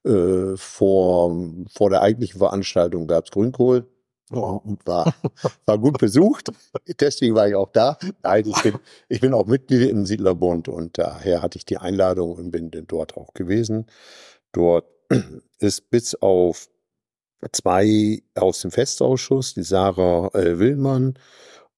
Äh, 0.06 0.56
vor, 0.56 1.36
vor 1.74 1.90
der 1.90 2.04
eigentlichen 2.04 2.38
Veranstaltung 2.38 3.08
gab 3.08 3.26
es 3.26 3.32
Grünkohl. 3.32 3.88
Oh. 4.32 4.62
War, 4.86 5.14
war 5.66 5.78
gut 5.78 5.98
besucht. 5.98 6.52
Deswegen 7.00 7.36
war 7.36 7.48
ich 7.48 7.56
auch 7.56 7.72
da. 7.72 7.98
Nein, 8.24 8.46
ich 8.48 8.62
bin, 8.62 8.76
ich 9.08 9.22
bin 9.22 9.34
auch 9.34 9.48
Mitglied 9.48 9.90
im 9.90 10.06
Siedlerbund 10.06 10.68
und 10.68 10.98
daher 10.98 11.42
hatte 11.42 11.58
ich 11.58 11.66
die 11.66 11.78
Einladung 11.78 12.34
und 12.34 12.52
bin 12.52 12.70
dort 12.72 13.18
auch 13.18 13.34
gewesen. 13.34 13.88
Dort 14.52 14.86
ist 15.60 15.90
bis 15.90 16.16
auf 16.16 16.70
zwei 17.52 18.22
aus 18.36 18.62
dem 18.62 18.72
Festausschuss, 18.72 19.54
die 19.54 19.64
Sarah 19.64 20.30
äh, 20.34 20.60
Willmann 20.60 21.16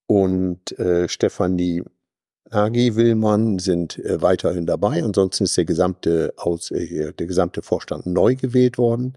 und 0.08 0.77
äh, 0.79 1.08
Stefanie 1.08 1.84
Hagi 2.51 2.98
Willmann 2.98 3.60
sind 3.60 3.98
äh, 4.00 4.22
weiterhin 4.22 4.65
dabei. 4.65 5.01
Ansonsten 5.01 5.46
ist 5.46 5.55
der 5.55 5.65
gesamte 5.65 6.34
aus, 6.36 6.70
äh, 6.72 7.13
der 7.13 7.27
gesamte 7.27 7.62
Vorstand 7.62 8.05
neu 8.08 8.36
gewählt 8.36 8.77
worden. 8.77 9.15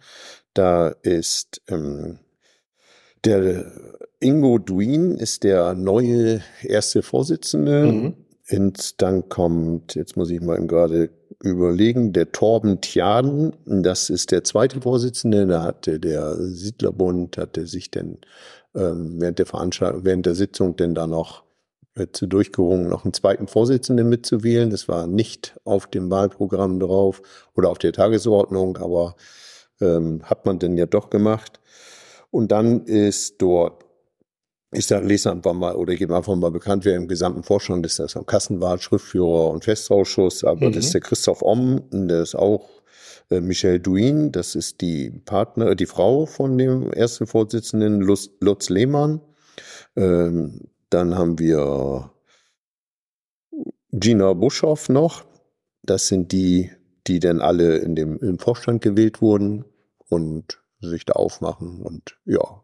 Da 0.55 0.89
ist 1.03 1.61
ähm, 1.69 2.21
der 3.25 3.73
Ingo 4.21 4.59
Duin 4.59 5.17
ist 5.17 5.45
der 5.45 5.75
neue 5.75 6.41
erste 6.63 7.03
Vorsitzende. 7.03 7.87
Mhm. 7.87 8.15
Und 8.51 9.01
dann 9.01 9.29
kommt, 9.29 9.95
jetzt 9.95 10.17
muss 10.17 10.31
ich 10.31 10.41
mal 10.41 10.67
gerade 10.67 11.11
überlegen, 11.43 12.13
der 12.13 12.33
Torben 12.33 12.81
Tjaden, 12.81 13.55
das 13.65 14.11
ist 14.11 14.33
der 14.33 14.45
zweite 14.45 14.81
Vorsitzende, 14.83 15.47
da 15.47 15.63
hatte 15.63 15.99
der 15.99 16.37
Siedlerbund, 16.37 17.39
hatte 17.39 17.67
sich 17.67 17.91
denn 17.91 18.19
ähm, 18.75 19.17
während 19.19 19.39
der 19.39 19.47
Veranstaltung, 19.47 20.05
während 20.05 20.27
der 20.27 20.35
Sitzung 20.35 20.77
denn 20.77 20.95
da 20.95 21.07
noch 21.07 21.45
äh, 21.95 22.07
zu 22.13 22.27
durchgerungen, 22.27 22.89
noch 22.89 23.05
einen 23.05 23.15
zweiten 23.15 23.47
Vorsitzenden 23.47 24.09
mitzuwählen. 24.09 24.71
Das 24.71 24.89
war 24.89 25.07
nicht 25.07 25.59
auf 25.65 25.87
dem 25.87 26.11
Wahlprogramm 26.11 26.81
drauf 26.81 27.23
oder 27.55 27.71
auf 27.71 27.79
der 27.79 27.93
Tagesordnung, 27.93 28.77
aber 28.79 29.17
ähm, 29.81 30.23
hat 30.25 30.45
man 30.45 30.59
denn 30.59 30.77
ja 30.77 30.87
doch 30.87 31.09
gemacht. 31.09 31.61
Und 32.35 32.51
dann 32.51 32.85
ist 32.87 33.41
dort 33.41 33.85
ich 34.77 34.87
sag, 34.87 35.05
lese 35.05 35.31
einfach 35.31 35.53
mal 35.53 35.77
oder 35.77 35.95
gebe 35.95 36.17
einfach 36.17 36.35
mal 36.35 36.51
bekannt, 36.51 36.85
wer 36.85 36.97
im 36.97 37.07
gesamten 37.07 37.45
Vorstand 37.45 37.87
ist. 37.87 38.01
Das 38.01 38.07
ist 38.11 38.17
am 38.17 38.27
Kassenwart, 38.27 38.83
Schriftführer 38.83 39.51
und 39.51 39.63
Festausschuss. 39.63 40.43
Aber 40.43 40.67
Mhm. 40.67 40.73
das 40.73 40.87
ist 40.87 40.95
der 40.95 41.01
Christoph 41.01 41.43
Omm, 41.43 41.83
der 41.93 42.23
ist 42.23 42.35
auch 42.35 42.69
äh, 43.31 43.41
Michelle 43.41 43.79
Duin, 43.79 44.33
das 44.33 44.57
ist 44.57 44.81
die 44.81 45.11
Partner, 45.11 45.69
äh, 45.71 45.77
die 45.77 45.87
Frau 45.87 46.27
von 46.27 46.59
dem 46.59 46.93
ersten 46.93 47.29
Vorsitzenden 47.29 48.01
Lutz, 48.01 48.31
Lutz 48.41 48.69
Lehmann. 48.69 49.21
Ähm, 49.95 50.63
dann 50.91 51.17
haben 51.17 51.39
wir 51.39 52.11
Gina 53.93 54.33
Buschoff 54.33 54.89
noch. 54.89 55.25
Das 55.85 56.09
sind 56.09 56.33
die, 56.33 56.73
die 57.07 57.21
dann 57.21 57.41
alle 57.41 57.77
in 57.77 57.95
dem 57.95 58.19
im 58.19 58.41
Vorstand 58.41 58.83
gewählt 58.83 59.23
wurden 59.23 59.65
und 60.09 60.64
sich 60.89 61.05
da 61.05 61.15
aufmachen 61.15 61.83
und 61.83 62.17
ja, 62.25 62.63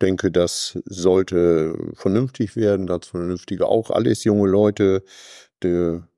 denke, 0.00 0.30
das 0.30 0.78
sollte 0.84 1.74
vernünftig 1.94 2.56
werden, 2.56 2.86
das 2.86 3.06
vernünftige 3.06 3.66
auch 3.66 3.90
alles 3.90 4.24
junge 4.24 4.48
Leute. 4.48 5.04
Der, 5.62 6.08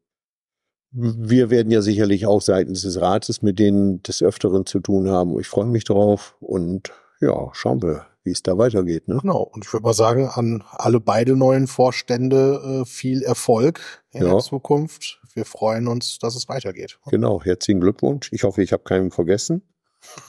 wir 0.91 1.51
werden 1.51 1.71
ja 1.71 1.83
sicherlich 1.83 2.27
auch 2.27 2.41
seitens 2.41 2.83
des 2.83 3.01
Rates 3.01 3.43
mit 3.43 3.59
denen 3.59 4.03
des 4.03 4.23
Öfteren 4.23 4.65
zu 4.67 4.81
tun 4.81 5.11
haben. 5.11 5.39
Ich 5.39 5.49
freue 5.49 5.67
mich 5.67 5.85
drauf 5.85 6.37
und 6.41 6.93
ja, 7.21 7.51
schauen 7.53 7.83
wir, 7.83 8.07
wie 8.23 8.31
es 8.31 8.43
da 8.43 8.57
weitergeht. 8.57 9.09
Ne? 9.09 9.19
Genau, 9.21 9.43
und 9.43 9.65
ich 9.65 9.73
würde 9.73 9.85
mal 9.85 9.93
sagen, 9.95 10.29
an 10.29 10.65
alle 10.71 11.01
beide 11.01 11.37
neuen 11.37 11.67
Vorstände 11.67 12.83
äh, 12.83 12.85
viel 12.87 13.23
Erfolg 13.23 14.03
in 14.13 14.23
Ja. 14.23 14.31
der 14.31 14.39
Zukunft. 14.39 15.21
Wir 15.35 15.45
freuen 15.45 15.89
uns, 15.89 16.19
dass 16.21 16.37
es 16.37 16.49
weitergeht. 16.49 16.99
Genau, 17.11 17.43
herzlichen 17.43 17.81
Glückwunsch. 17.81 18.31
Ich 18.33 18.45
hoffe, 18.45 18.63
ich 18.63 18.73
habe 18.73 18.85
keinen 18.85 19.11
vergessen. 19.11 19.63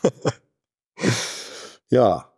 ja, 1.90 2.32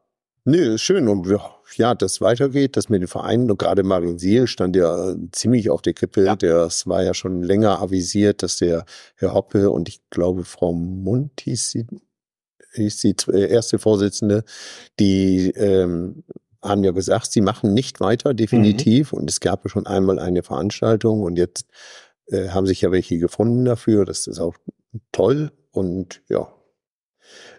nö, 0.45 0.75
ist 0.75 0.81
schön. 0.81 1.07
Und 1.07 1.27
ja, 1.27 1.55
ja, 1.75 1.95
das 1.95 2.21
weitergeht, 2.21 2.77
das 2.77 2.89
mit 2.89 3.01
den 3.01 3.07
Vereinen 3.07 3.51
und 3.51 3.59
gerade 3.59 3.83
Marien 3.83 4.17
Siel 4.17 4.47
stand 4.47 4.75
ja 4.75 5.11
äh, 5.11 5.15
ziemlich 5.31 5.69
auf 5.69 5.81
der 5.81 5.93
Kippe. 5.93 6.25
Ja. 6.25 6.35
Das 6.35 6.87
war 6.87 7.03
ja 7.03 7.13
schon 7.13 7.43
länger 7.43 7.81
avisiert, 7.81 8.43
dass 8.43 8.57
der 8.57 8.85
Herr 9.15 9.33
Hoppe 9.33 9.69
und 9.69 9.89
ich 9.89 10.01
glaube 10.09 10.43
Frau 10.43 10.73
sie, 11.45 11.85
hieß 12.73 12.97
die 12.99 13.15
äh, 13.31 13.49
erste 13.49 13.79
Vorsitzende, 13.79 14.43
die 14.99 15.49
ähm, 15.51 16.23
haben 16.63 16.83
ja 16.83 16.91
gesagt, 16.91 17.31
sie 17.31 17.41
machen 17.41 17.73
nicht 17.73 17.99
weiter, 17.99 18.33
definitiv. 18.33 19.13
Und 19.13 19.29
es 19.29 19.39
gab 19.39 19.63
ja 19.63 19.69
schon 19.69 19.85
einmal 19.85 20.19
eine 20.19 20.43
Veranstaltung 20.43 21.21
und 21.21 21.37
jetzt 21.37 21.65
äh, 22.27 22.49
haben 22.49 22.65
sich 22.65 22.81
ja 22.81 22.91
welche 22.91 23.17
gefunden 23.17 23.65
dafür. 23.65 24.05
Das 24.05 24.27
ist 24.27 24.39
auch 24.39 24.55
toll. 25.11 25.51
Und 25.71 26.21
ja, 26.29 26.47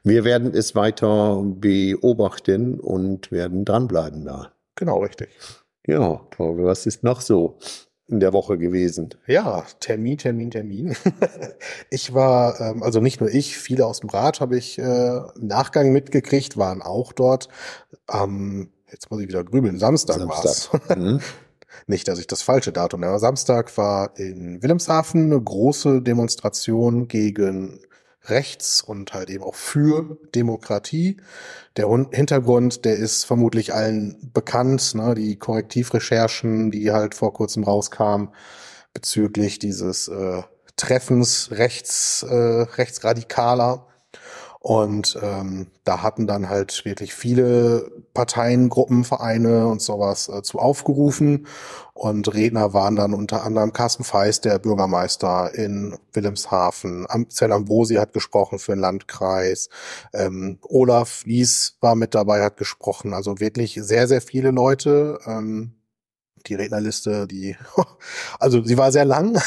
wir 0.02 0.24
werden 0.24 0.52
es 0.54 0.74
weiter 0.74 1.42
beobachten 1.44 2.80
und 2.80 3.30
werden 3.30 3.64
dranbleiben 3.64 4.24
da. 4.24 4.52
Genau, 4.74 4.98
richtig. 4.98 5.28
Ja, 5.86 6.20
Torbe, 6.30 6.64
was 6.64 6.86
ist 6.86 7.02
noch 7.02 7.20
so 7.20 7.58
in 8.08 8.20
der 8.20 8.32
Woche 8.32 8.58
gewesen? 8.58 9.10
Ja, 9.26 9.64
Termin, 9.80 10.18
Termin, 10.18 10.50
Termin. 10.50 10.96
ich 11.90 12.14
war, 12.14 12.60
ähm, 12.60 12.82
also 12.82 13.00
nicht 13.00 13.20
nur 13.20 13.30
ich, 13.30 13.58
viele 13.58 13.86
aus 13.86 14.00
dem 14.00 14.10
Rat 14.10 14.40
habe 14.40 14.56
ich 14.56 14.78
äh, 14.78 14.82
im 14.82 15.46
Nachgang 15.46 15.92
mitgekriegt, 15.92 16.56
waren 16.56 16.82
auch 16.82 17.12
dort. 17.12 17.48
Am, 18.06 18.70
jetzt 18.90 19.10
muss 19.10 19.20
ich 19.20 19.28
wieder 19.28 19.44
grübeln, 19.44 19.78
Samstag, 19.78 20.26
war's. 20.26 20.70
Mhm. 20.96 21.20
Nicht, 21.86 22.08
dass 22.08 22.18
ich 22.18 22.26
das 22.26 22.42
falsche 22.42 22.72
Datum 22.72 23.00
nenne. 23.00 23.18
Samstag 23.18 23.76
war 23.76 24.18
in 24.18 24.62
Wilhelmshaven 24.62 25.26
eine 25.26 25.40
große 25.40 26.02
Demonstration 26.02 27.08
gegen 27.08 27.80
rechts 28.30 28.80
und 28.80 29.12
halt 29.14 29.30
eben 29.30 29.44
auch 29.44 29.54
für 29.54 30.18
Demokratie. 30.34 31.16
Der 31.76 31.88
Hintergrund, 31.88 32.84
der 32.84 32.96
ist 32.96 33.24
vermutlich 33.24 33.74
allen 33.74 34.30
bekannt, 34.32 34.94
ne? 34.94 35.14
die 35.14 35.36
Korrektivrecherchen, 35.36 36.70
die 36.70 36.92
halt 36.92 37.14
vor 37.14 37.32
kurzem 37.32 37.64
rauskamen 37.64 38.30
bezüglich 38.94 39.58
dieses 39.58 40.08
äh, 40.08 40.42
Treffens 40.76 41.50
rechts, 41.52 42.22
äh, 42.22 42.34
rechtsradikaler. 42.34 43.87
Und 44.60 45.18
ähm, 45.22 45.68
da 45.84 46.02
hatten 46.02 46.26
dann 46.26 46.48
halt 46.48 46.84
wirklich 46.84 47.14
viele 47.14 47.90
Parteien, 48.12 48.68
Gruppen, 48.68 49.04
Vereine 49.04 49.68
und 49.68 49.80
sowas 49.80 50.28
äh, 50.28 50.42
zu 50.42 50.58
aufgerufen. 50.58 51.46
Und 51.94 52.32
Redner 52.34 52.72
waren 52.74 52.96
dann 52.96 53.14
unter 53.14 53.44
anderem 53.44 53.72
Carsten 53.72 54.04
Feist, 54.04 54.44
der 54.44 54.58
Bürgermeister 54.58 55.54
in 55.54 55.96
Wilhelmshaven. 56.12 57.06
Am 57.08 57.30
Zell 57.30 57.52
Ambrosi 57.52 57.94
hat 57.94 58.12
gesprochen 58.12 58.58
für 58.58 58.72
den 58.72 58.80
Landkreis. 58.80 59.68
Ähm, 60.12 60.58
Olaf 60.62 61.24
Lies 61.24 61.76
war 61.80 61.94
mit 61.94 62.14
dabei, 62.14 62.42
hat 62.42 62.56
gesprochen. 62.56 63.14
Also 63.14 63.40
wirklich 63.40 63.78
sehr, 63.80 64.08
sehr 64.08 64.20
viele 64.20 64.50
Leute. 64.50 65.18
Ähm, 65.26 65.74
die 66.46 66.54
Rednerliste, 66.54 67.26
die, 67.26 67.56
also 68.38 68.62
sie 68.62 68.76
war 68.76 68.92
sehr 68.92 69.04
lang. 69.04 69.40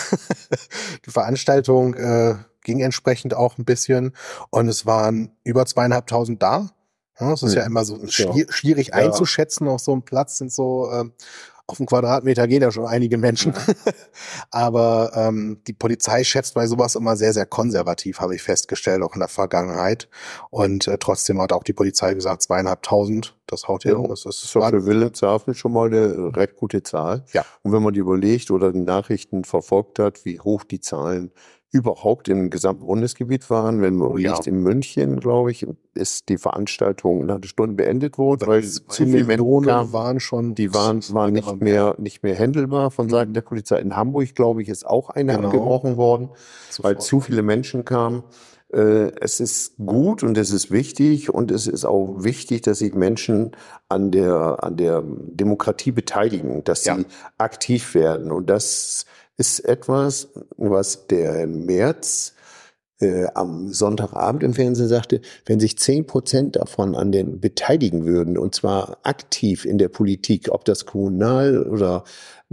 die 1.06 1.12
Veranstaltung 1.12 1.94
äh, 1.96 2.36
ging 2.64 2.80
entsprechend 2.80 3.34
auch 3.34 3.58
ein 3.58 3.66
bisschen 3.66 4.14
und 4.50 4.68
es 4.68 4.86
waren 4.86 5.32
über 5.44 5.66
zweieinhalbtausend 5.66 6.42
da. 6.42 6.70
Ja, 7.20 7.34
es 7.34 7.44
ist 7.44 7.54
ja 7.56 7.62
Hm. 7.62 7.72
immer 7.72 7.86
so 7.86 7.98
Ja. 7.98 8.08
schwier 8.08 8.46
schwierig 8.50 8.88
Ja. 8.90 8.94
einzuschätzen. 8.96 9.68
Auf 9.68 9.82
so 9.82 9.92
einem 9.92 10.02
Platz 10.04 10.38
sind 10.38 10.52
so 10.52 10.90
ähm, 10.92 11.14
auf 11.68 11.78
dem 11.78 11.86
Quadratmeter 11.86 12.48
gehen 12.48 12.62
ja 12.62 12.70
schon 12.72 12.86
einige 12.86 13.18
Menschen. 13.18 13.54
Aber 14.50 15.12
ähm, 15.16 15.62
die 15.68 15.74
Polizei 15.74 16.24
schätzt 16.24 16.54
bei 16.54 16.68
sowas 16.68 16.96
immer 16.96 17.16
sehr, 17.16 17.34
sehr 17.34 17.46
konservativ, 17.46 18.20
habe 18.20 18.36
ich 18.36 18.44
festgestellt, 18.44 19.02
auch 19.04 19.14
in 19.14 19.20
der 19.20 19.30
Vergangenheit. 19.30 20.10
Und 20.50 20.88
äh, 20.88 20.98
trotzdem 20.98 21.42
hat 21.42 21.54
auch 21.54 21.64
die 21.64 21.74
Polizei 21.74 22.14
gesagt, 22.14 22.42
zweieinhalbtausend, 22.42 23.38
das 23.48 23.68
haut 23.68 23.84
hin. 23.84 24.02
Ja, 24.02 24.08
Das 24.08 24.26
ist, 24.26 24.44
ist 24.44 24.50
für 24.52 24.86
Wilhelmshaven 24.86 25.54
schon 25.54 25.74
mal 25.74 25.88
eine 25.88 26.36
recht 26.36 26.56
gute 26.58 26.84
Zahl. 26.84 27.24
Ja. 27.34 27.46
Und 27.64 27.72
wenn 27.72 27.84
man 27.84 27.94
die 27.94 28.00
überlegt 28.00 28.52
oder 28.52 28.72
die 28.74 28.80
Nachrichten 28.82 29.44
verfolgt 29.44 30.00
hat, 30.00 30.26
wie 30.26 30.40
hoch 30.40 30.64
die 30.64 30.82
Zahlen 30.82 31.32
überhaupt 31.72 32.28
im 32.28 32.50
gesamten 32.50 32.86
Bundesgebiet 32.86 33.50
waren, 33.50 33.82
wenn 33.82 33.96
man 33.96 34.18
ja. 34.18 34.38
in 34.46 34.62
München, 34.62 35.20
glaube 35.22 35.52
ich, 35.52 35.66
ist 35.94 36.28
die 36.28 36.38
Veranstaltung 36.38 37.26
nach 37.26 37.36
einer 37.36 37.48
Stunde 37.48 37.76
beendet 37.76 38.18
worden, 38.18 38.46
weil 38.46 38.62
zu 38.64 38.82
Zwei 38.88 39.06
viele 39.06 39.26
kamen. 39.68 39.94
waren 39.94 40.20
schon, 40.20 40.54
Die 40.54 40.74
waren, 40.74 41.02
waren 41.14 41.32
nicht 41.34 41.62
mehr, 41.62 41.96
nicht 41.98 42.24
mehr 42.24 42.36
händelbar 42.36 42.92
von 42.92 43.10
Seiten 43.10 43.34
der 43.34 43.42
Polizei. 43.42 43.80
In 43.80 43.96
Hamburg, 43.96 44.36
glaube 44.36 44.62
ich, 44.62 44.68
ist 44.70 44.86
auch 44.86 45.10
eine 45.10 45.34
Genau. 45.36 45.48
abgebrochen 45.48 45.96
worden, 45.96 46.30
weil 46.82 46.94
Sofort. 46.96 47.02
zu 47.04 47.20
viele 47.22 47.42
Menschen 47.42 47.86
kamen. 47.86 48.24
Äh, 48.74 49.12
es 49.22 49.40
ist 49.40 49.76
gut 49.78 50.24
und 50.24 50.38
es 50.38 50.52
ist 50.52 50.72
wichtig 50.72 51.34
und 51.34 51.52
es 51.52 51.68
ist 51.68 51.86
auch 51.86 52.24
wichtig, 52.24 52.62
dass 52.62 52.80
sich 52.80 52.94
Menschen 52.94 53.52
an 53.90 54.12
der, 54.12 54.64
an 54.64 54.78
der 54.78 55.04
Demokratie 55.06 55.92
beteiligen, 55.92 56.64
dass 56.64 56.84
sie 56.84 57.06
aktiv 57.38 57.96
werden. 57.96 58.32
Und 58.32 58.50
das 58.50 59.06
ist 59.42 59.60
etwas, 59.62 60.28
was 60.58 61.08
der 61.08 61.48
März 61.48 62.36
äh, 63.00 63.26
am 63.34 63.74
Sonntagabend 63.74 64.44
im 64.44 64.54
Fernsehen 64.54 64.88
sagte, 64.88 65.20
wenn 65.48 65.60
sich 65.60 65.80
zehn 65.80 66.06
Prozent 66.06 66.58
davon 66.58 66.94
an 66.94 67.12
den 67.12 67.40
beteiligen 67.40 68.06
würden, 68.06 68.38
und 68.38 68.54
zwar 68.54 69.00
aktiv 69.02 69.66
in 69.66 69.80
der 69.80 69.90
Politik, 69.90 70.50
ob 70.52 70.64
das 70.64 70.86
Kommunal- 70.86 71.64
oder 71.64 72.04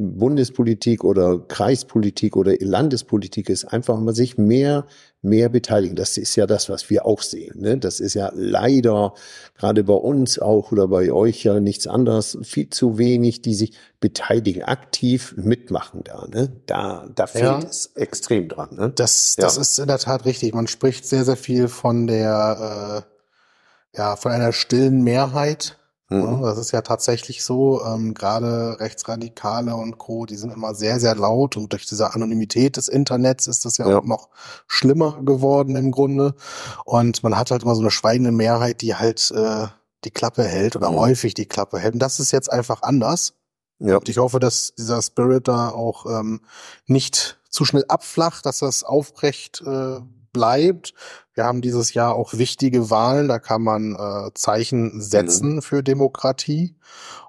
Bundespolitik 0.00 1.02
oder 1.02 1.40
Kreispolitik 1.40 2.36
oder 2.36 2.54
Landespolitik 2.60 3.48
ist, 3.48 3.64
einfach 3.64 3.98
mal 3.98 4.14
sich 4.14 4.38
mehr, 4.38 4.86
mehr 5.22 5.48
beteiligen. 5.48 5.96
Das 5.96 6.16
ist 6.16 6.36
ja 6.36 6.46
das, 6.46 6.68
was 6.68 6.88
wir 6.88 7.04
auch 7.04 7.20
sehen. 7.20 7.60
Ne? 7.60 7.78
Das 7.78 7.98
ist 7.98 8.14
ja 8.14 8.30
leider 8.32 9.14
gerade 9.56 9.82
bei 9.82 9.94
uns 9.94 10.38
auch 10.38 10.70
oder 10.70 10.86
bei 10.86 11.10
euch 11.10 11.42
ja 11.42 11.58
nichts 11.58 11.88
anderes. 11.88 12.38
Viel 12.42 12.70
zu 12.70 12.96
wenig, 12.96 13.42
die 13.42 13.54
sich 13.54 13.76
beteiligen, 13.98 14.62
aktiv 14.62 15.34
mitmachen 15.36 16.04
da. 16.04 16.28
Ne? 16.28 16.52
Da, 16.66 17.08
da 17.12 17.26
fehlt 17.26 17.44
ja. 17.44 17.58
es 17.58 17.90
extrem 17.96 18.48
dran. 18.48 18.76
Ne? 18.76 18.92
Das, 18.94 19.34
das 19.36 19.56
ja. 19.56 19.62
ist 19.62 19.78
in 19.80 19.88
der 19.88 19.98
Tat 19.98 20.24
richtig. 20.26 20.54
Man 20.54 20.68
spricht 20.68 21.06
sehr, 21.06 21.24
sehr 21.24 21.36
viel 21.36 21.66
von 21.66 22.06
der, 22.06 23.04
äh, 23.04 23.98
ja, 23.98 24.14
von 24.14 24.30
einer 24.30 24.52
stillen 24.52 25.02
Mehrheit 25.02 25.77
Mhm. 26.10 26.40
Das 26.40 26.56
ist 26.56 26.72
ja 26.72 26.80
tatsächlich 26.80 27.44
so, 27.44 27.84
ähm, 27.84 28.14
gerade 28.14 28.80
Rechtsradikale 28.80 29.74
und 29.74 29.98
Co., 29.98 30.24
die 30.24 30.36
sind 30.36 30.52
immer 30.52 30.74
sehr, 30.74 31.00
sehr 31.00 31.14
laut 31.14 31.56
und 31.56 31.72
durch 31.72 31.86
diese 31.86 32.14
Anonymität 32.14 32.78
des 32.78 32.88
Internets 32.88 33.46
ist 33.46 33.66
das 33.66 33.76
ja, 33.76 33.88
ja. 33.88 33.98
auch 33.98 34.04
noch 34.04 34.30
schlimmer 34.66 35.22
geworden 35.22 35.76
im 35.76 35.90
Grunde. 35.90 36.34
Und 36.86 37.22
man 37.22 37.36
hat 37.36 37.50
halt 37.50 37.62
immer 37.62 37.74
so 37.74 37.82
eine 37.82 37.90
schweigende 37.90 38.32
Mehrheit, 38.32 38.80
die 38.80 38.94
halt 38.94 39.30
äh, 39.32 39.66
die 40.04 40.10
Klappe 40.10 40.44
hält 40.44 40.76
oder 40.76 40.90
mhm. 40.90 40.96
häufig 40.96 41.34
die 41.34 41.46
Klappe 41.46 41.78
hält. 41.78 41.94
Und 41.94 42.00
das 42.00 42.20
ist 42.20 42.32
jetzt 42.32 42.50
einfach 42.50 42.82
anders. 42.82 43.34
Ja. 43.78 43.98
Und 43.98 44.08
ich 44.08 44.16
hoffe, 44.16 44.40
dass 44.40 44.72
dieser 44.76 45.02
Spirit 45.02 45.46
da 45.46 45.68
auch 45.68 46.06
ähm, 46.06 46.40
nicht 46.86 47.38
zu 47.50 47.64
schnell 47.64 47.84
abflacht, 47.88 48.46
dass 48.46 48.60
das 48.60 48.82
aufrecht 48.82 49.62
äh, 49.66 50.00
bleibt. 50.32 50.94
Wir 51.38 51.44
haben 51.44 51.60
dieses 51.60 51.94
Jahr 51.94 52.16
auch 52.16 52.34
wichtige 52.34 52.90
Wahlen, 52.90 53.28
da 53.28 53.38
kann 53.38 53.62
man 53.62 53.94
äh, 53.94 54.32
Zeichen 54.34 55.00
setzen 55.00 55.54
mhm. 55.54 55.62
für 55.62 55.84
Demokratie. 55.84 56.74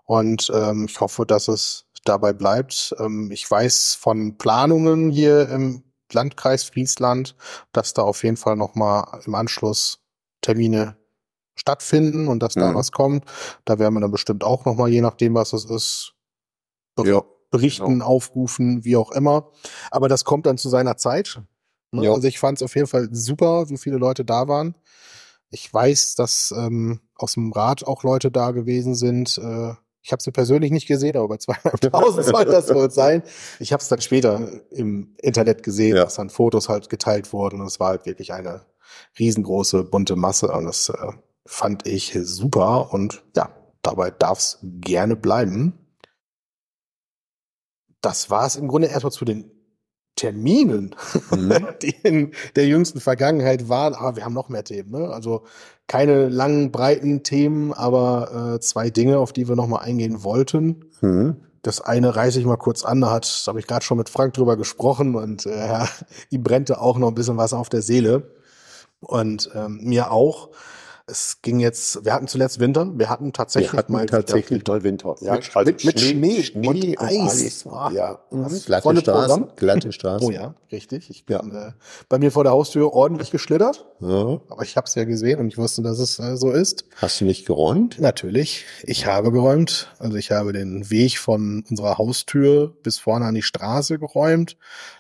Und 0.04 0.52
ähm, 0.52 0.88
ich 0.90 1.00
hoffe, 1.00 1.28
dass 1.28 1.48
es 1.48 1.86
dabei 2.06 2.34
bleibt. 2.34 2.96
Ähm, 2.98 3.30
ich 3.32 3.50
weiß 3.50 3.94
von 3.94 4.36
Planungen 4.40 5.12
hier 5.12 5.48
im 5.50 5.84
Landkreis 6.12 6.64
Friesland, 6.64 7.36
dass 7.72 7.94
da 7.94 8.02
auf 8.02 8.24
jeden 8.24 8.36
Fall 8.36 8.56
nochmal 8.56 9.22
im 9.28 9.36
Anschluss 9.36 10.00
Termine 10.42 10.98
stattfinden 11.54 12.30
und 12.30 12.42
dass 12.42 12.56
da 12.56 12.72
mhm. 12.72 12.76
was 12.76 12.92
kommt. 12.92 13.26
Da 13.64 13.78
werden 13.78 13.94
wir 13.94 14.02
dann 14.02 14.10
bestimmt 14.10 14.44
auch 14.44 14.66
nochmal, 14.66 14.90
je 14.90 15.02
nachdem, 15.02 15.36
was 15.36 15.54
es 15.54 15.66
ist, 15.66 16.14
ja, 16.98 17.22
berichten, 17.52 18.00
genau. 18.00 18.06
aufrufen, 18.08 18.84
wie 18.84 18.96
auch 18.96 19.12
immer. 19.12 19.52
Aber 19.92 20.10
das 20.10 20.26
kommt 20.26 20.48
dann 20.48 20.58
zu 20.58 20.68
seiner 20.68 20.98
Zeit. 20.98 21.44
Ne? 21.92 22.10
Also 22.10 22.28
ich 22.28 22.40
fand 22.40 22.58
es 22.58 22.64
auf 22.64 22.76
jeden 22.76 22.88
Fall 22.88 23.10
super, 23.12 23.70
wie 23.70 23.78
viele 23.78 23.98
Leute 23.98 24.26
da 24.26 24.48
waren. 24.48 24.76
Ich 25.52 25.74
weiß, 25.74 26.16
dass 26.16 26.54
ähm, 26.56 27.02
aus 27.16 27.34
dem 27.34 27.52
Rat 27.52 27.84
auch 27.84 28.04
Leute 28.04 28.30
da 28.30 28.52
gewesen 28.52 28.94
sind. 28.96 29.38
Äh, 29.38 29.74
ich 30.02 30.12
habe 30.12 30.22
sie 30.22 30.32
persönlich 30.32 30.72
nicht 30.72 30.88
gesehen, 30.88 31.18
aber 31.18 31.28
bei 31.28 31.36
200.000 31.38 32.24
soll 32.24 32.46
das 32.46 32.74
wohl 32.74 32.92
sein. 32.92 33.24
Ich 33.60 33.74
habe 33.74 33.82
es 33.82 33.90
dann 33.90 34.02
später 34.02 34.48
im 34.72 35.16
Internet 35.18 35.64
gesehen, 35.64 35.96
ja. 35.96 36.04
dass 36.04 36.16
dann 36.16 36.30
Fotos 36.30 36.70
halt 36.70 36.90
geteilt 36.90 37.34
wurden. 37.34 37.62
Und 37.62 37.68
es 37.68 37.80
war 37.80 37.90
halt 37.90 38.06
wirklich 38.06 38.32
eine 38.34 38.66
riesengroße, 39.18 39.84
bunte 39.84 40.16
Masse. 40.16 40.52
Und 40.52 40.66
das 40.66 40.90
äh, 40.90 41.12
fand 41.46 41.88
ich 41.88 42.18
super. 42.22 42.94
Und 42.94 43.24
ja, 43.36 43.50
dabei 43.82 44.12
darf 44.12 44.40
es 44.40 44.60
gerne 44.62 45.16
bleiben. 45.16 45.74
Das 48.02 48.30
war 48.30 48.46
es 48.46 48.56
im 48.56 48.68
Grunde 48.68 48.88
erstmal 48.88 49.12
zu 49.12 49.26
den 49.26 49.59
Terminen, 50.16 50.96
mhm. 51.32 51.68
die 51.82 51.96
in 52.04 52.32
der 52.56 52.68
jüngsten 52.68 53.00
Vergangenheit 53.00 53.70
waren. 53.70 53.94
Aber 53.94 54.16
wir 54.16 54.26
haben 54.26 54.34
noch 54.34 54.50
mehr 54.50 54.64
Themen. 54.64 54.92
Ne? 54.92 55.10
Also 55.10 55.44
keine 55.88 56.30
langen, 56.30 56.72
breiten 56.72 57.24
Themen, 57.24 57.74
aber 57.74 58.56
äh, 58.56 58.60
zwei 58.60 58.90
Dinge, 58.90 59.20
auf 59.20 59.34
die 59.34 59.48
wir 59.48 59.56
noch 59.56 59.68
mal 59.68 59.80
eingehen 59.80 60.24
wollten. 60.24 60.86
Mhm. 61.02 61.38
Das 61.62 61.82
eine 61.82 62.16
reiße 62.16 62.40
ich 62.40 62.46
mal 62.46 62.58
kurz 62.58 62.86
an, 62.86 63.02
da 63.02 63.12
hat, 63.12 63.44
da 63.46 63.50
habe 63.50 63.60
ich 63.60 63.68
gerade 63.68 63.84
schon 63.84 63.98
mit 63.98 64.08
Frank 64.08 64.34
drüber 64.34 64.56
gesprochen 64.56 65.16
und 65.16 65.46
äh, 65.46 65.68
ja, 65.68 65.90
ihm 66.30 66.44
brennte 66.44 66.80
auch 66.80 66.98
noch 66.98 67.10
ein 67.10 67.16
bisschen 67.16 67.38
was 67.38 67.54
auf 67.54 67.70
der 67.70 67.82
Seele. 67.82 68.36
Und 69.02 69.50
ähm, 69.56 69.80
mir 69.84 70.12
auch 70.12 70.50
es 71.10 71.42
ging 71.42 71.60
jetzt, 71.60 72.06
wir 72.06 72.14
hatten 72.14 72.28
zuletzt 72.28 72.60
Winter, 72.60 72.88
wir 72.98 73.10
hatten 73.10 73.34
tatsächlich 73.34 73.74
wir 73.74 73.80
hatten 73.80 73.94
mal 73.94 74.06
tatsächlich 74.06 74.66
mal 74.68 74.84
Winter. 74.84 75.16
Ja, 75.22 75.34
mit, 75.34 75.56
also 75.56 75.72
mit, 75.72 75.86
mit 75.86 76.00
Schnee, 76.00 76.44
Schnee, 76.44 76.68
und, 76.68 76.84
und 76.84 77.00
Eis. 77.00 77.66
Ja, 77.94 78.20
mhm. 78.32 78.48
glatte 78.66 78.98
Straßen, 78.98 79.48
glatte 79.56 79.92
Straßen. 79.92 80.28
Oh 80.28 80.32
ja, 80.32 80.56
richtig. 80.72 81.10
Ich 81.10 81.26
bin 81.26 81.52
ja. 81.52 81.70
äh, 81.70 81.72
bei 82.08 82.20
mir 82.20 82.32
vor 82.32 82.44
der 82.44 82.54
Haustür 82.54 82.94
ordentlich 82.94 83.32
geschlittert, 83.32 83.86
ja. 84.00 84.40
aber 84.50 84.64
ich 84.64 84.78
habe 84.78 84.86
es 84.86 84.96
ja 84.96 85.04
gesehen 85.04 85.40
und 85.40 85.48
ich 85.48 85.58
wusste, 85.58 85.82
dass 85.82 86.00
es 86.00 86.20
äh, 86.20 86.38
so 86.38 86.52
ist. 86.52 86.86
Hast 86.96 87.22
du 87.22 87.26
nicht 87.26 87.46
geräumt? 87.46 88.00
Natürlich, 88.00 88.66
ich 88.84 89.06
habe 89.06 89.32
geräumt. 89.32 89.94
Also 90.00 90.18
ich 90.18 90.32
habe 90.32 90.54
den 90.54 90.90
Weg 90.90 91.18
von 91.18 91.64
unserer 91.70 91.98
Haustür 91.98 92.74
bis 92.84 93.00
vorne 93.00 93.26
an 93.26 93.36
die 93.36 93.42
Straße 93.42 94.00
geräumt. 94.00 94.58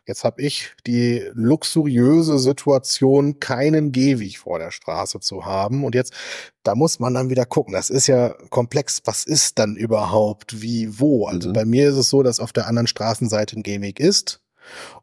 Jetzt 0.09 0.23
habe 0.23 0.41
ich 0.41 0.71
die 0.87 1.23
luxuriöse 1.33 2.39
Situation, 2.39 3.39
keinen 3.39 3.91
Gehweg 3.91 4.39
vor 4.39 4.57
der 4.57 4.71
Straße 4.71 5.19
zu 5.19 5.45
haben 5.45 5.83
und 5.83 5.93
jetzt, 5.93 6.13
da 6.63 6.73
muss 6.73 6.99
man 6.99 7.13
dann 7.13 7.29
wieder 7.29 7.45
gucken. 7.45 7.73
Das 7.73 7.91
ist 7.91 8.07
ja 8.07 8.29
komplex. 8.49 9.03
Was 9.05 9.23
ist 9.23 9.59
dann 9.59 9.75
überhaupt 9.75 10.63
wie 10.63 10.99
wo? 10.99 11.27
Also 11.27 11.49
mhm. 11.49 11.53
bei 11.53 11.63
mir 11.63 11.89
ist 11.89 11.95
es 11.95 12.09
so, 12.09 12.23
dass 12.23 12.39
auf 12.39 12.51
der 12.51 12.65
anderen 12.65 12.87
Straßenseite 12.87 13.59
ein 13.59 13.61
Gehweg 13.61 13.99
ist. 13.99 14.41